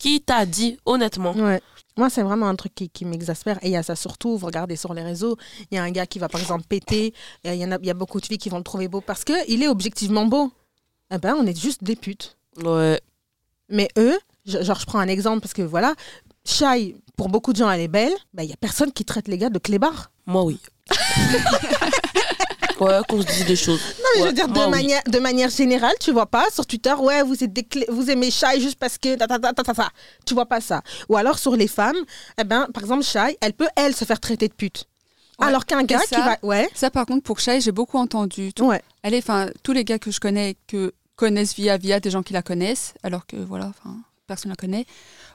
[0.00, 1.32] Qui t'a dit, honnêtement?
[1.34, 1.60] Ouais.
[1.98, 3.58] Moi, c'est vraiment un truc qui, qui m'exaspère.
[3.62, 5.36] Et il y a ça surtout, vous regardez sur les réseaux,
[5.70, 7.12] il y a un gars qui va par exemple péter,
[7.44, 9.02] il y, en a, il y a beaucoup de filles qui vont le trouver beau
[9.02, 10.50] parce qu'il est objectivement beau.
[11.12, 12.38] Eh ben, on est juste des putes.
[12.64, 12.98] Ouais.
[13.68, 15.94] Mais eux, genre, je prends un exemple parce que voilà,
[16.46, 18.14] Shai, pour beaucoup de gens, elle est belle.
[18.32, 20.10] Ben, il y a personne qui traite les gars de clébards.
[20.24, 20.58] Moi, oui.
[22.80, 23.80] ouais, qu'on se dise des choses.
[23.98, 24.70] Non, mais je veux dire, de, oui.
[24.70, 27.50] manière, de manière générale, tu vois pas sur Twitter, ouais, vous, êtes
[27.88, 29.16] vous aimez Shai juste parce que.
[29.16, 29.90] ta, ta, ta, ta, ta, ta.
[30.26, 30.82] Tu vois pas ça.
[31.08, 31.98] Ou alors sur les femmes,
[32.38, 34.86] eh ben, par exemple, Shai, elle peut, elle, se faire traiter de pute.
[35.38, 35.46] Ouais.
[35.46, 36.36] Alors qu'un gars ça- qui va.
[36.42, 36.68] Ouais.
[36.74, 38.52] Ça, par contre, pour Shai, j'ai beaucoup entendu.
[38.52, 38.82] Tout- Ouais.
[39.02, 42.32] Allez, enfin, tous les gars que je connais, que connaissent via via des gens qui
[42.32, 43.96] la connaissent, alors que voilà, enfin,
[44.30, 44.86] personne la connaît.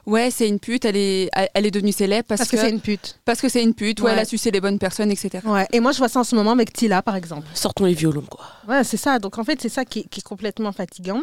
[0.06, 2.80] Ouais, c'est une pute, elle est, elle est devenue célèbre parce, Parce que, c'est une
[2.80, 3.18] pute.
[3.24, 4.06] parce que c'est une pute, ouais.
[4.06, 4.12] Ouais.
[4.12, 5.40] elle a sucé les bonnes personnes, etc.
[5.44, 5.66] Ouais.
[5.72, 7.46] Et moi, je vois ça en ce moment avec Tila, par exemple.
[7.54, 8.44] Sortons les violons, quoi.
[8.68, 9.18] Ouais, c'est ça.
[9.18, 11.20] Donc, en fait, c'est ça qui, qui est complètement fatigant.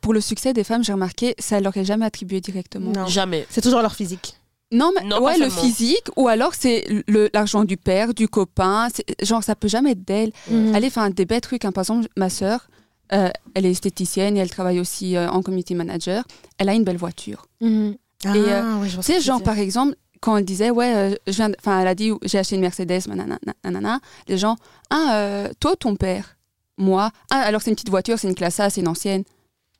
[0.00, 2.92] Pour le succès des femmes, j'ai remarqué, ça leur est jamais attribué directement.
[2.92, 3.06] Non.
[3.06, 3.46] Jamais.
[3.50, 4.36] C'est toujours leur physique.
[4.72, 8.88] Non, mais Non, ouais, le physique, ou alors c'est le- l'argent du père, du copain,
[9.22, 10.32] genre ça peut jamais être d'elle.
[10.50, 10.74] Mhm.
[10.74, 11.64] Allez, enfin, des bêtes trucs.
[11.66, 11.72] hein.
[11.72, 12.68] Par exemple, ma sœur,
[13.12, 16.24] euh, elle est esthéticienne et elle travaille aussi euh, en community manager.
[16.58, 17.46] Elle a une belle voiture.
[17.60, 17.96] Mhm.
[18.24, 21.32] Ah, Et, euh, vois Tu sais, genre par exemple, quand elle disait, ouais, euh, je
[21.32, 23.98] viens, enfin, elle a dit, j'ai acheté une Mercedes, nanana, nanana,
[24.28, 24.56] les gens,
[24.90, 26.36] ah, euh, toi, ton père,
[26.78, 29.24] moi, ah, alors c'est une petite voiture, c'est une classe A, c'est une ancienne.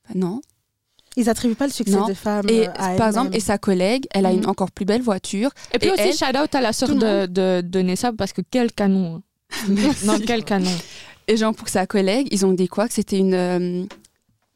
[0.08, 0.40] Ben non.
[1.16, 2.06] Ils attribuent pas le succès Non.
[2.06, 4.48] des femmes Et à par exemple, et sa collègue, elle a une Mhm.
[4.48, 5.50] encore plus belle voiture.
[5.72, 8.32] et puis Et aussi elle, shout out à la sœur de, de, de Nessa parce
[8.32, 9.22] que quel canon
[9.52, 9.92] hein.
[10.04, 10.70] non quel canon
[11.28, 12.88] Et genre pour sa collègue, ils ont dit quoi?
[12.88, 13.84] Que c'était une, euh,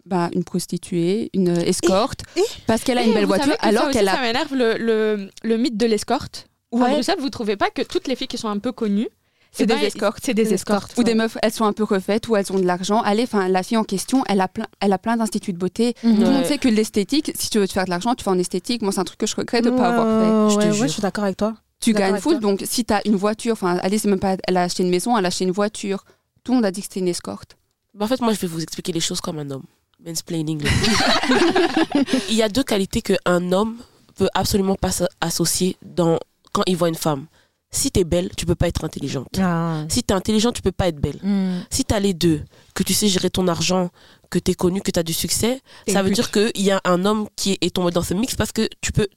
[0.05, 3.91] bah, une prostituée, une escorte, et- parce qu'elle a une belle vous voiture, ça alors
[3.91, 4.21] qu'elle ça a.
[4.23, 8.07] m'énerve le, le, le mythe de l'escorte à Ouais, Bruxelles vous trouvez pas que toutes
[8.09, 9.09] les filles qui sont un peu connues
[9.53, 10.19] c'est eh des ben, escortes.
[10.23, 12.59] c'est des Des escortes Ou des meufs, elles sont un peu refaites, ou elles ont
[12.59, 13.01] de l'argent.
[13.01, 15.95] Allez, enfin, la fille en question, elle a plein, elle a plein d'instituts de beauté.
[16.03, 16.15] Mhm.
[16.17, 18.29] Tout le monde sait que l'esthétique, si tu veux te faire de l'argent, tu fais
[18.29, 18.83] en esthétique.
[18.83, 20.55] Moi, c'est un truc que je regrette de ne pas avoir fait.
[20.55, 20.87] Je te ouais, jure.
[20.89, 21.55] je suis d'accord avec toi.
[21.81, 22.41] Tu D'accord gagnes avec full, toi.
[22.41, 24.37] donc si tu as une voiture, enfin, allez, c'est même pas.
[24.47, 26.05] Elle a acheté une maison, elle a acheté une voiture.
[26.47, 27.57] Tout le monde a dit que c'était une escorte.
[27.93, 29.65] Bah, en fait, moi, je vais vous expliquer les choses comme un homme.
[30.07, 30.63] Mansplaining.
[32.31, 33.79] il y a deux qualités qu'un homme
[34.15, 34.91] peut absolument pas
[35.21, 36.21] associer dans,
[36.53, 37.27] quand il voit une femme.
[37.73, 39.41] Si t'es belle, tu peux pas être intelligente.
[39.41, 39.87] Ah.
[39.89, 41.19] Si t'es intelligente, tu peux pas être belle.
[41.21, 41.65] Mhm.
[41.69, 42.43] Si t'as les deux,
[42.75, 43.91] que tu sais gérer ton argent,
[44.31, 46.15] que t'es connu, que t'as du succès, ça veut pute.
[46.15, 48.93] dire qu'il y a un homme qui est, tombé dans ce mix parce que tu
[48.93, 49.09] peux,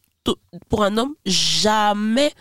[0.67, 2.33] pour un homme, jamais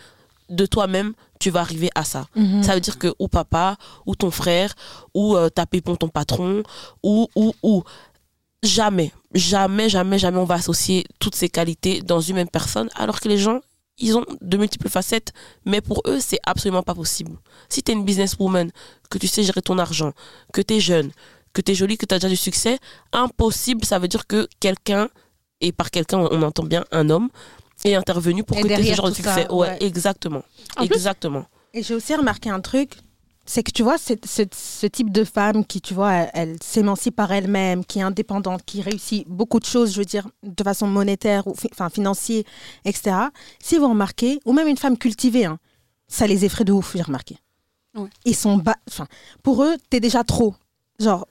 [0.49, 2.27] de toi-même tu vas arriver à ça.
[2.35, 2.63] Mhm.
[2.63, 4.75] Ça veut dire que ou papa, ou ton frère,
[5.13, 6.63] ou euh, ta pépon, ton patron,
[7.01, 7.83] ou, ou, ou.
[8.61, 13.21] Jamais, jamais, jamais, jamais on va associer toutes ces qualités dans une même personne, alors
[13.21, 13.61] que les gens,
[13.97, 15.31] ils ont de multiples facettes,
[15.65, 17.37] mais pour eux, c'est absolument pas possible.
[17.69, 18.69] Si tu es une businesswoman,
[19.09, 20.11] que tu sais gérer ton argent,
[20.51, 21.11] que tu es jeune,
[21.53, 22.79] que tu es jolie, que tu as déjà du succès,
[23.13, 25.07] impossible, ça veut dire que quelqu'un,
[25.61, 27.29] et par quelqu'un, on entend bien un homme,
[27.85, 29.51] est intervenu pour Et que tu aies ce genre de ça, succès.
[29.51, 29.77] ouais, ouais.
[29.83, 30.43] exactement.
[30.77, 31.45] En plus- exactement.
[31.73, 32.91] Et j'ai aussi remarqué un truc,
[33.45, 36.55] c'est que tu vois, c'est c'est- ce type de femme qui, tu vois, elle, elle
[36.63, 40.63] s'émancipe par elle-même, qui est indépendante, qui réussit beaucoup de choses, je veux dire, de
[40.63, 42.45] façon monétaire ou fi- enfin, financier,
[42.85, 43.15] etc.
[43.63, 45.57] Si vous remarquez, ou même une femme cultivée, hein,
[46.07, 47.37] ça les effraie de ouf, j'ai remarqué.
[47.95, 48.09] Ouais.
[48.25, 48.75] Ils sont bas.
[48.87, 49.07] Enfin,
[49.41, 50.53] pour eux, t'es déjà trop.
[50.99, 51.27] Genre,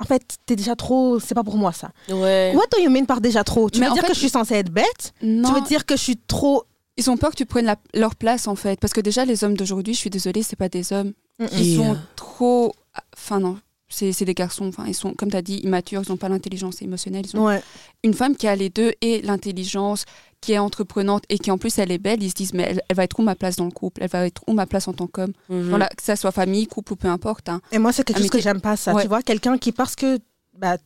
[0.00, 1.90] en fait, t'es déjà trop, c'est pas pour moi ça.
[2.08, 2.52] Ouais.
[2.54, 3.68] What do you mean par déjà trop?
[3.68, 5.12] Tu Mais veux dire fait- que je suis censée être bête?
[5.22, 6.64] Non, Tu veux dire que je suis trop.
[6.96, 8.78] ils ont peur que tu prennes la- leur place en fait.
[8.80, 11.12] Parce que déjà, les hommes d'aujourd'hui, je suis désolée, c'est pas des hommes.
[11.52, 12.72] Ils sont trop.
[13.16, 13.58] Enfin, non.
[13.90, 16.28] C'est c'est des garçons, enfin, ils sont, comme tu as dit, immatures, ils n'ont pas
[16.28, 17.24] l'intelligence émotionnelle.
[17.32, 17.46] Ils ont...
[17.46, 17.62] Ouais.
[18.04, 20.04] Une femme qui a les deux et l'intelligence,
[20.40, 22.82] qui est entreprenante et qui en plus elle est belle, ils se disent, mais elle,
[22.88, 24.02] elle va être où ma place dans le couple?
[24.02, 25.32] Elle va être où ma place en tant qu'homme?
[25.48, 25.68] Mhm.
[25.70, 27.48] Voilà, Que ça soit famille, couple ou peu importe.
[27.48, 27.60] hein.
[27.72, 28.94] Et moi, c'est quelque Ah, chose que j'aime pas, ça.
[28.94, 29.02] Ouais.
[29.02, 30.18] Tu vois, quelqu'un qui, parce que
[30.56, 30.76] bah,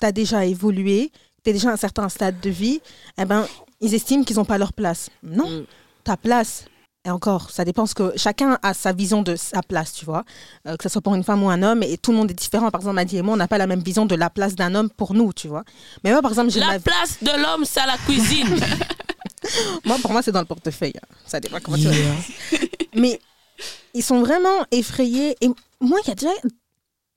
[0.00, 1.10] tu as déjà évolué,
[1.44, 2.80] tu es déjà à un certain stade de vie,
[3.18, 3.46] eh ben,
[3.80, 5.10] ils estiment qu'ils n'ont pas leur place.
[5.22, 5.64] Non, Mm.
[6.04, 6.64] ta place.
[7.06, 10.24] Et encore, ça dépend ce que chacun a sa vision de sa place, tu vois.
[10.66, 12.34] Euh, que ce soit pour une femme ou un homme, et tout le monde est
[12.34, 12.70] différent.
[12.70, 14.74] Par exemple, Maddy et moi, on n'a pas la même vision de la place d'un
[14.74, 15.64] homme pour nous, tu vois.
[16.02, 16.78] Mais moi, par exemple, j'ai La ma...
[16.80, 18.56] place de l'homme, c'est à la cuisine.
[19.84, 20.94] moi, pour moi, c'est dans le portefeuille.
[20.96, 21.14] hein.
[21.26, 22.58] Ça dépend comment tu vois.
[22.94, 23.20] Mais
[23.94, 25.36] ils sont vraiment effrayés.
[25.40, 25.48] Et
[25.80, 26.32] moi, il y a déjà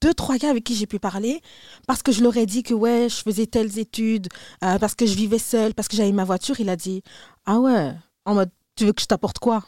[0.02, 1.42] deux, trois gars avec qui j'ai pu parler
[1.88, 4.28] parce que je leur ai dit que ouais, je faisais telles études,
[4.64, 6.60] euh, parce que je vivais seule, parce que j'avais ma voiture.
[6.60, 7.02] Il a dit
[7.46, 7.92] Ah ouais,
[8.26, 9.64] en mode Tu veux que je t'apporte quoi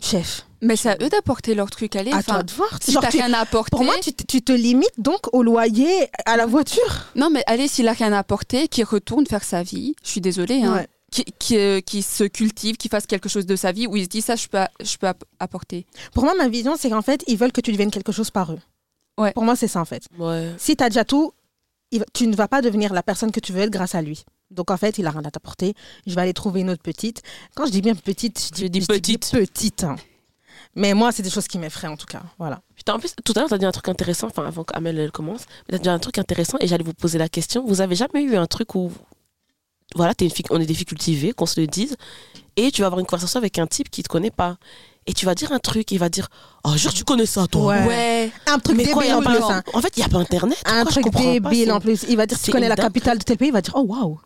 [0.00, 1.96] Chef, Mais c'est à eux d'apporter leur truc.
[1.96, 2.68] À enfin, toi de voir.
[2.80, 3.70] si t'as rien à apporter.
[3.72, 7.06] pour moi, tu, te- tu te limites donc au loyer, à la voiture.
[7.16, 9.96] Non, mais allez, s'il a rien à apporter, qu'il retourne faire sa vie.
[10.04, 10.62] Je suis désolée.
[10.62, 10.72] Hein.
[10.74, 10.88] Ouais.
[11.10, 14.04] Qui, qui, euh, qui se cultive, qui fasse quelque chose de sa vie où il
[14.04, 15.86] se dit ça, je peux, je peux app- apporter.
[16.12, 18.52] Pour moi, ma vision, c'est qu'en fait, ils veulent que tu deviennes quelque chose par
[18.52, 18.58] eux.
[19.16, 19.32] Ouais.
[19.32, 20.02] Pour moi, c'est ça en fait.
[20.18, 20.52] Ouais.
[20.58, 21.32] si tu as déjà tout,
[22.12, 24.24] tu ne vas pas devenir la personne que tu veux être grâce à lui.
[24.50, 25.74] Donc en fait, il a rien à t'apporter.
[26.06, 27.22] Je vais aller trouver une autre petite.
[27.56, 29.30] Quand je dis bien petite, je dis, je petite.
[29.30, 29.84] petite.
[29.84, 29.96] hein.
[30.74, 32.22] Mais moi, c'est des choses qui m'effraient en tout cas.
[32.38, 32.60] Voilà.
[32.76, 35.10] Putain, en plus, tout à l'heure, tu as dit un truc intéressant, enfin, avant qu'Amel
[35.10, 37.64] commence, tu as dit un truc intéressant et j'allais vous poser la question.
[37.66, 38.92] Vous avez jamais eu un truc où,
[39.94, 41.96] voilà, es une fille, on est des filles cultivées, qu'on se le dise,
[42.56, 44.56] et tu vas avoir une conversation avec un type qui te connaît pas.
[45.06, 46.28] Et tu vas dire un truc, il va dire
[46.64, 47.76] Oh, jure, tu connais ça, toi.
[47.86, 48.30] Ouais.
[48.46, 49.42] Un truc Mais quoi, y débile a en pas- plus.
[49.44, 49.62] hein.
[49.72, 50.58] En fait, il n'y a pas Internet.
[50.66, 52.04] Un quoi, truc pas, débile c'est- en plus.
[52.10, 53.48] Il va dire Tu connais la capitale de tel pays.
[53.48, 54.20] Il va dire Oh waouh.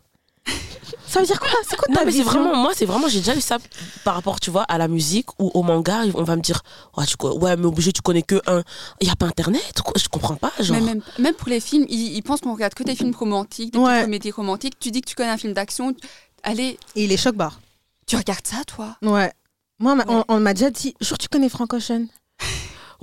[1.07, 1.49] Ça veut dire quoi?
[1.69, 3.57] C'est quoi ta Non, mais c'est vraiment, moi, c'est vraiment, j'ai déjà eu ça
[4.03, 6.01] par rapport, tu vois, à la musique ou au manga.
[6.15, 6.61] On va me dire,
[6.97, 8.63] ouais, tu, ouais mais obligé, tu connais que un.
[8.99, 10.51] Il n'y a pas Internet, quoi, je comprends pas.
[10.59, 13.13] Genre, Mais même, même pour les films, ils, ils pensent qu'on regarde que des films
[13.13, 14.01] romantiques, des Ouais.
[14.03, 14.79] comédies romantiques.
[14.79, 15.93] Tu dis que tu connais un film d'action.
[16.41, 17.59] Allez, Et il est choc barre.
[18.07, 18.95] tu regardes ça, toi?
[19.03, 19.31] Ouais.
[19.79, 20.23] Moi, on- Ouais.
[20.29, 22.07] on, m'a déjà dit Jour, tu connais Frank Ocean?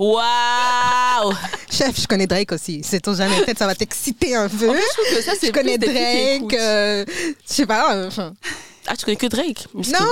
[0.01, 1.33] Waouh!
[1.71, 2.81] Chef, je connais Drake aussi.
[2.83, 3.37] C'est ton jamais.
[3.43, 4.55] Peut-être ça va t'exciter un peu.
[4.57, 6.53] Je trouve que ça, Je connais Drake.
[6.53, 7.95] euh, je sais pas.
[7.95, 8.09] euh,
[8.87, 9.67] Ah, tu connais que Drake?
[9.75, 10.07] Non,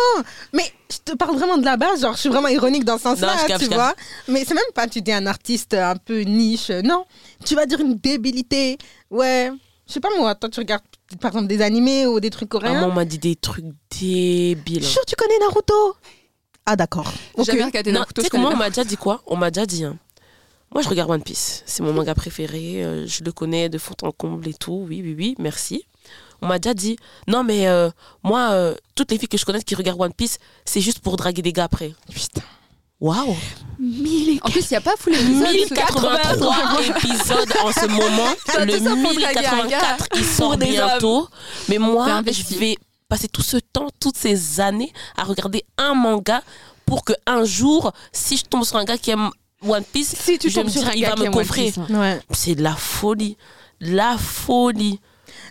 [0.54, 2.02] mais je te parle vraiment de la base.
[2.02, 3.94] Genre, je suis vraiment ironique dans ce sens-là, je tu je vois.
[4.28, 6.70] Mais c'est même pas, tu dis un artiste un peu niche.
[6.70, 7.06] Non,
[7.46, 8.78] tu vas dire une débilité.
[9.10, 9.52] Ouais,
[9.88, 10.36] je sais pas moi.
[10.36, 10.84] Toi, tu regardes
[11.20, 12.88] par exemple des animés ou des trucs Maman coréens.
[12.94, 13.66] m'a dit des trucs
[14.00, 14.82] débiles.
[14.82, 15.96] Je suis sûre que tu connais Naruto?
[16.66, 17.12] Ah d'accord.
[17.36, 17.46] J'ai Ok.
[17.48, 18.22] jamais regardé Non, Naruto.
[18.22, 19.84] tu sais je que moi, on m'a déjà dit quoi On m'a déjà dit.
[19.84, 19.98] hein.
[20.72, 21.64] Moi, je regarde One Piece.
[21.66, 22.84] C'est mon manga préféré.
[22.84, 24.86] euh, je le connais de fond en comble et tout.
[24.88, 25.84] Oui, oui, oui, merci.
[26.42, 26.96] On m'a déjà dit,
[27.28, 27.90] non, mais euh,
[28.24, 31.18] moi, euh, toutes les filles que je connais qui regardent One Piece, c'est juste pour
[31.18, 31.94] draguer des gars après.
[32.14, 32.42] Putain.
[33.02, 35.54] Waouh En plus, il n'y a pas full épisode.
[35.54, 38.30] 1083 épisodes en ce moment.
[38.60, 39.98] Le tout ça pour draguer un gars.
[39.98, 41.28] 1084, il sort bientôt.
[41.70, 42.78] Mais moi, je vais
[43.10, 46.42] passer tout ce temps, toutes ces années, à regarder un manga
[46.86, 49.30] pour que un jour, si je tombe sur un gars qui aime
[49.68, 51.74] One Piece, Si tu je me un il gars va qui me coffrer.
[51.78, 52.00] Hein.
[52.00, 52.20] Ouais.
[52.32, 53.36] C'est de la folie.
[53.82, 55.00] La folie.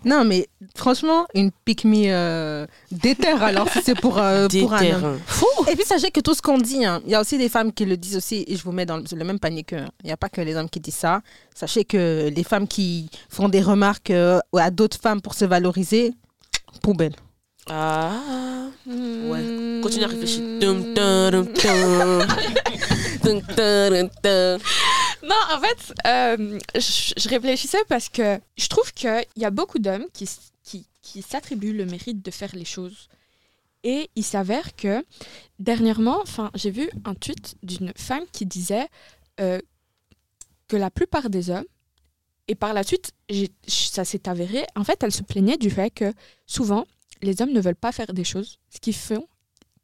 [0.05, 4.77] Non, mais franchement, une pick me euh, déter alors si c'est pour, euh, pour un
[4.77, 4.83] homme.
[4.87, 5.19] terrains.
[5.27, 5.47] Fou.
[5.71, 7.73] Et puis sachez que tout ce qu'on dit, hein, il y a aussi des femmes
[7.73, 9.79] qui le disent aussi, et je vous mets dans le, même panier qu'eux.
[9.79, 9.89] hein.
[10.03, 11.21] Il n'y a pas que les hommes qui disent ça.
[11.55, 16.13] Sachez que les femmes qui font des remarques euh, à d'autres femmes pour se valoriser,
[16.83, 17.15] poubelle.
[17.71, 18.69] Ah.
[18.87, 19.31] Hmm.
[19.31, 19.81] Ouais.
[19.83, 20.43] Continue à réfléchir.
[25.23, 29.79] Non, en fait, euh, je, je réfléchissais parce que je trouve qu'il y a beaucoup
[29.79, 30.29] d'hommes qui,
[30.63, 33.09] qui, qui s'attribuent le mérite de faire les choses.
[33.85, 35.05] Et il s'avère que
[35.59, 38.87] dernièrement, enfin, j'ai vu un tweet d'une femme qui disait
[39.41, 39.61] euh,
[40.69, 41.67] que la plupart des hommes,
[42.49, 43.13] et par la suite,
[43.67, 46.13] ça s'est avéré, en fait, elle se plaignait du fait que
[46.47, 46.87] souvent,
[47.23, 49.27] les hommes ne veulent pas faire des choses, ce qui, font,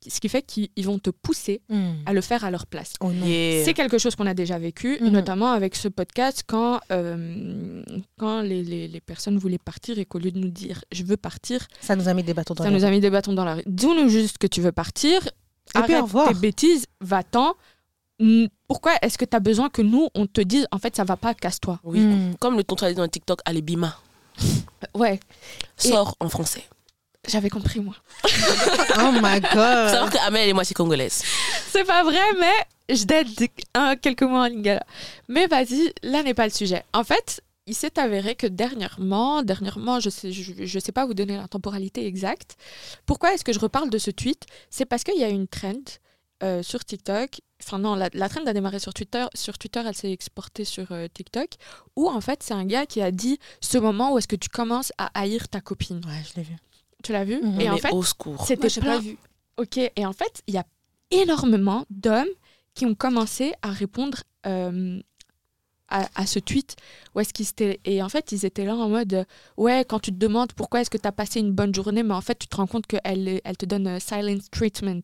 [0.07, 1.63] ce qui fait qu'ils ils vont te pousser
[2.07, 2.93] à le faire à leur place.
[3.01, 3.11] Oh.
[3.11, 3.65] Yeah.
[3.65, 5.09] C'est quelque chose qu'on a déjà vécu, Mhm.
[5.11, 7.83] notamment avec ce podcast, quand, euh,
[8.19, 11.17] quand les, les- les personnes voulaient partir et qu'au lieu de nous dire je veux
[11.17, 13.45] partir, Ça nous a mis des bâtons dans ça nous a mis des bâtons dans
[13.45, 13.63] la rue.
[13.67, 16.29] Dis-nous juste que tu veux partir, Et puis, au arrête revoir.
[16.29, 17.55] tes bêtises, va-t'en,
[18.69, 21.17] pourquoi est-ce que tu as besoin que nous, on te dise, en fait, ça va
[21.17, 22.01] pas, casse-toi Oui.
[22.01, 22.37] Mm.
[22.39, 23.97] Comme le dit dans TikTok, allez, Bima.
[24.95, 25.19] Ouais,
[25.85, 26.65] Et- Sort en français.
[27.29, 27.95] J'avais compris, moi.
[28.99, 29.89] Oh my Faut god.
[29.91, 31.23] savoir que Amel et moi, c'est congolaise.
[31.71, 33.27] C'est pas vrai, mais je date
[33.75, 34.85] un, quelques mois en lingala.
[35.29, 36.85] Mais vas-y, là n'est pas le sujet.
[36.93, 41.15] En fait, il s'est avéré que dernièrement, dernièrement, je sais, je, je sais pas vous
[41.15, 42.57] donner la temporalité exacte.
[43.07, 44.45] Pourquoi est-ce que je reparle de ce tweet?
[44.71, 45.73] C'est parce qu'il y a une trend
[46.43, 47.41] euh, sur TikTok.
[47.63, 49.25] Enfin non, la, la trend a démarré sur Twitter.
[49.35, 51.49] Sur Twitter, elle s'est exportée sur euh, TikTok.
[51.97, 54.51] Où en fait, c'est un gars qui a dit ce moment où est-ce que tu
[54.51, 56.01] commences à haïr ta copine.
[56.07, 56.57] Ouais, je l'ai vu.
[57.05, 57.35] Tu l'as vu.
[57.61, 58.35] Et en mais fait, au secours.
[58.35, 59.17] Moi, c'était plein- pas vu.
[59.57, 60.65] Ok, et en fait, il y a
[61.13, 62.27] énormément d'hommes
[62.75, 65.01] qui ont commencé à répondre euh,
[65.89, 66.75] à, à ce tweet.
[67.15, 69.25] Où est-ce qu'ils étaient Et en fait, ils étaient là en mode euh,
[69.57, 72.15] Ouais, quand tu te demandes pourquoi est-ce que tu as passé une bonne journée, mais
[72.15, 75.03] en fait, tu te rends compte qu'elle elle te donne euh, silence treatment.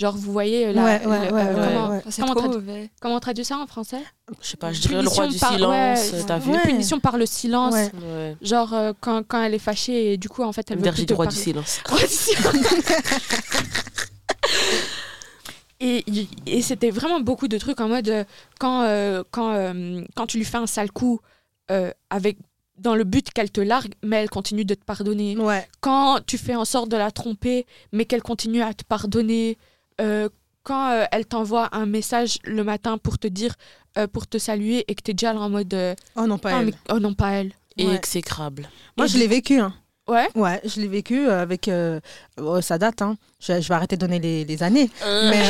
[0.00, 2.90] Genre, vous voyez euh, la, Ouais, ouais, le- ouais, euh, ouais, comment, trop tradu- mauvais.
[3.02, 4.00] comment on traduit ça en français?
[4.40, 6.12] Je sais pas, je dirais le roi du Punition par- silence.
[6.12, 6.62] ouais, T'as vu ouais.
[6.62, 7.74] Punition par le silence.
[7.74, 7.90] Ouais.
[8.02, 8.36] Ouais.
[8.40, 11.04] Genre, euh, quand, quand elle est fâchée et du coup, en fait, elle veut plus
[11.04, 11.42] du roi du parler.
[11.44, 11.80] silence.
[11.86, 12.54] Roi du silence.
[15.82, 16.04] Et,
[16.46, 18.24] et c'était vraiment beaucoup de trucs en mode euh,
[18.58, 21.20] quand, euh, quand, euh, quand tu lui fais un sale coup
[21.70, 22.36] euh, avec
[22.78, 25.36] dans le but qu'elle te largue, mais elle continue de te pardonner.
[25.38, 25.66] Ouais.
[25.80, 29.58] Quand tu fais en sorte de la tromper, mais qu'elle continue à te pardonner.
[30.00, 30.28] Euh,
[30.62, 33.54] quand euh, elle t'envoie un message le matin pour te dire,
[33.98, 36.38] euh, pour te saluer et que tu es déjà là en mode euh, Oh non,
[36.38, 36.66] pas Ah, elle.
[36.66, 37.52] mais- oh non, pas elle.
[37.76, 37.94] Et Ouais.
[37.94, 38.68] exécrable.
[38.96, 39.58] Moi, Et je l'ai vécu.
[39.60, 39.72] Hein.
[40.08, 40.28] Ouais.
[40.34, 41.68] Ouais, je l'ai vécu euh, avec.
[41.68, 42.00] euh,
[42.40, 43.16] oh, ça date, hein.
[43.38, 44.90] Je, je vais arrêter de donner les, les années.
[45.04, 45.44] Mais.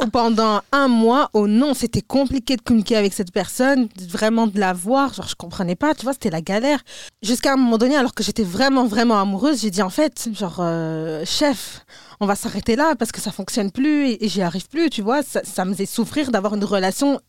[0.00, 4.58] Ou pendant un mois, oh non, c'était compliqué de communiquer avec cette personne, vraiment de
[4.58, 5.12] la voir.
[5.14, 6.80] Genre, je comprenais pas, tu vois, c'était la galère.
[7.22, 10.56] Jusqu'à un moment donné, alors que j'étais vraiment, vraiment amoureuse, j'ai dit en fait, genre,
[10.60, 11.84] euh, chef,
[12.20, 15.02] on va s'arrêter là parce que ça fonctionne plus et, et j'y arrive plus, tu
[15.02, 15.22] vois.
[15.22, 17.20] Ça, ça me faisait souffrir d'avoir une relation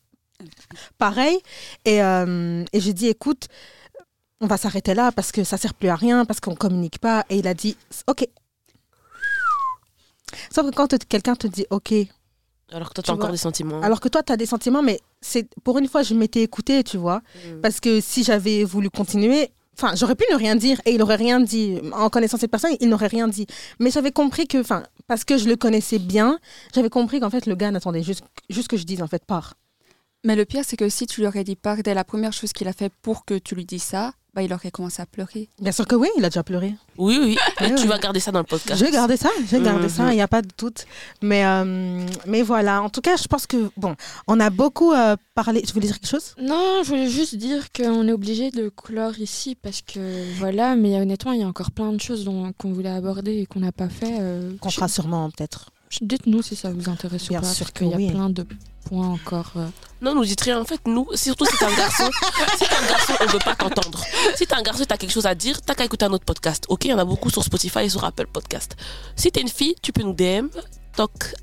[0.97, 1.39] pareille.
[1.86, 3.47] Et, euh, et j'ai dit, écoute,
[4.41, 7.25] on va s'arrêter là parce que ça sert plus à rien, parce qu'on communique pas.
[7.29, 7.77] Et il a dit,
[8.07, 8.27] ok.
[10.53, 11.93] Sauf que quand quelqu'un te dit, ok,
[12.71, 13.81] Alors que toi, Tu t'as encore des sentiments.
[13.81, 16.83] alors que toi, tu as des sentiments, mais c'est pour une fois, je m'étais écoutée,
[16.83, 17.21] tu vois.
[17.45, 17.61] Mm.
[17.61, 21.15] Parce que si j'avais voulu continuer, enfin, j'aurais pu ne rien dire et il aurait
[21.15, 21.80] rien dit.
[21.93, 23.47] En connaissant cette personne, il n'aurait rien dit.
[23.80, 26.39] Mais j'avais compris que, enfin, parce que je le connaissais bien,
[26.73, 29.55] j'avais compris qu'en fait, le gars n'attendait juste, juste que je dise, en fait, pars.
[30.23, 32.51] Mais le pire, c'est que si tu lui aurais dit part dès la première chose
[32.51, 35.47] qu'il a fait pour que tu lui dises ça, bah, il aurait commencé à pleurer.
[35.61, 36.75] Bien sûr que oui, il a déjà pleuré.
[36.97, 37.38] Oui, oui.
[37.77, 38.77] Tu vas garder ça dans le podcast.
[38.79, 39.89] Je vais garder ça, je vais garder Mhm.
[39.89, 40.86] ça, il n'y a pas de doute.
[41.21, 43.95] Mais, euh, mais voilà, en tout cas, je pense que, bon,
[44.27, 45.61] on a beaucoup euh, parlé.
[45.61, 46.36] Tu voulais dire quelque chose?
[46.41, 50.99] Non, je voulais juste dire qu'on est obligé de clore ici parce que voilà, mais
[50.99, 53.71] honnêtement, il y a encore plein de choses dont- qu'on voulait aborder et qu'on n'a
[53.71, 54.17] pas fait.
[54.19, 55.71] euh, Qu'on fera sûrement, peut-être.
[56.02, 58.12] Dites-nous si ça vous intéresse Bien ou pas, sûr parce qu'il y a oui.
[58.12, 58.46] plein de
[58.86, 59.52] points encore.
[59.58, 59.68] euh.
[60.02, 60.60] Non, nous dites rien.
[60.60, 62.10] En fait, nous, surtout si t'es un garçon,
[62.58, 64.04] si t'es un garçon, on veut pas t'entendre.
[64.36, 66.66] Si t'es un garçon t'as quelque chose à dire, t'as qu'à écouter un autre podcast.
[66.70, 68.76] Ok, il y en a beaucoup sur Spotify et sur Apple Podcast.
[69.16, 70.48] Si t'es une fille, tu peux nous DM,
[70.96, 71.34] toc,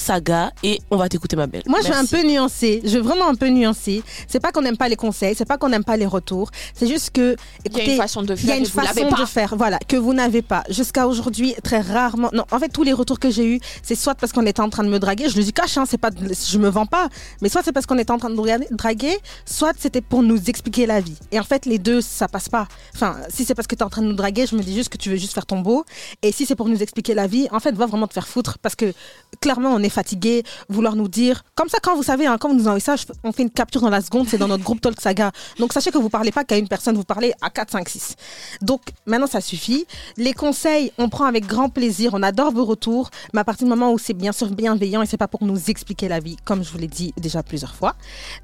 [0.00, 1.62] saga, et on va t'écouter, ma belle.
[1.66, 2.80] Moi, je vais un peu nuancer.
[2.84, 4.02] Je vais vraiment un peu nuancer.
[4.26, 6.50] C'est pas qu'on n'aime pas les conseils, c'est pas qu'on n'aime pas les retours.
[6.74, 9.08] C'est juste que, Il y a une façon de il y faire a une façon
[9.10, 10.64] de faire, voilà, que vous n'avez pas.
[10.68, 12.30] Jusqu'à aujourd'hui, très rarement.
[12.32, 14.70] Non, en fait, tous les retours que j'ai eus, c'est soit parce qu'on était en
[14.70, 17.08] train de me draguer, je le dis cache, hein, c'est pas, je me vends pas,
[17.42, 20.86] mais soit c'est parce qu'on était en train de draguer, soit c'était pour nous expliquer
[20.86, 21.16] la vie.
[21.32, 22.68] Et en fait, les deux, ça passe pas.
[22.94, 24.74] Enfin, si c'est parce que tu es en train de nous draguer, je me dis
[24.74, 25.84] juste que tu veux juste faire ton beau.
[26.22, 28.58] Et si c'est pour nous expliquer la vie, en fait, va vraiment te faire foutre
[28.58, 28.92] parce que
[29.40, 31.42] clairement, on est fatigué, vouloir nous dire.
[31.54, 33.80] Comme ça, quand vous savez, hein, quand vous nous envoyez ça, on fait une capture
[33.80, 35.32] dans la seconde, c'est dans notre groupe Talk Saga.
[35.58, 38.16] Donc, sachez que vous parlez pas qu'à une personne, vous parlez à 4, 5, 6.
[38.62, 39.86] Donc, maintenant, ça suffit.
[40.16, 42.10] Les conseils, on prend avec grand plaisir.
[42.14, 43.10] On adore vos retours.
[43.32, 45.70] Mais à partir du moment où c'est bien sûr bienveillant et c'est pas pour nous
[45.70, 47.94] expliquer la vie, comme je vous l'ai dit déjà plusieurs fois.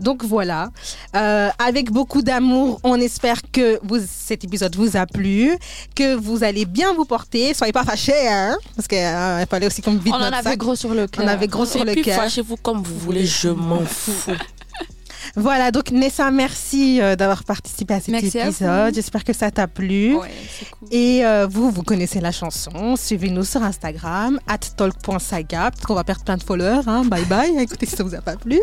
[0.00, 0.70] Donc, voilà.
[1.16, 5.56] Euh, avec beaucoup d'amour, on espère que vous, cet épisode vous a plu,
[5.94, 7.54] que vous allez bien vous porter.
[7.54, 10.58] Soyez pas fâchés, hein, parce qu'il fallait aussi qu'on vide On en avait sac.
[10.58, 11.24] gros sur le cœur.
[11.34, 12.16] Avait gros sur Et le cœur.
[12.16, 14.32] fâchez-vous comme vous voulez, je m'en fous.
[15.36, 18.94] Voilà, donc Nessa, merci euh, d'avoir participé à cet Merci épisode.
[18.94, 20.16] J'espère que ça t'a plu.
[20.16, 20.88] Ouais, c'est cool.
[20.92, 22.94] Et euh, vous, vous connaissez la chanson.
[22.96, 26.82] Suivez-nous sur Instagram, at talk.saga, parce qu'on va perdre plein de followers.
[26.86, 27.04] Hein.
[27.06, 28.60] Bye bye, écoutez si ça vous a pas plu.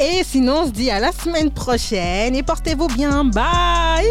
[0.00, 3.24] Et sinon, on se dit à la semaine prochaine et portez-vous bien.
[3.24, 4.10] Bye.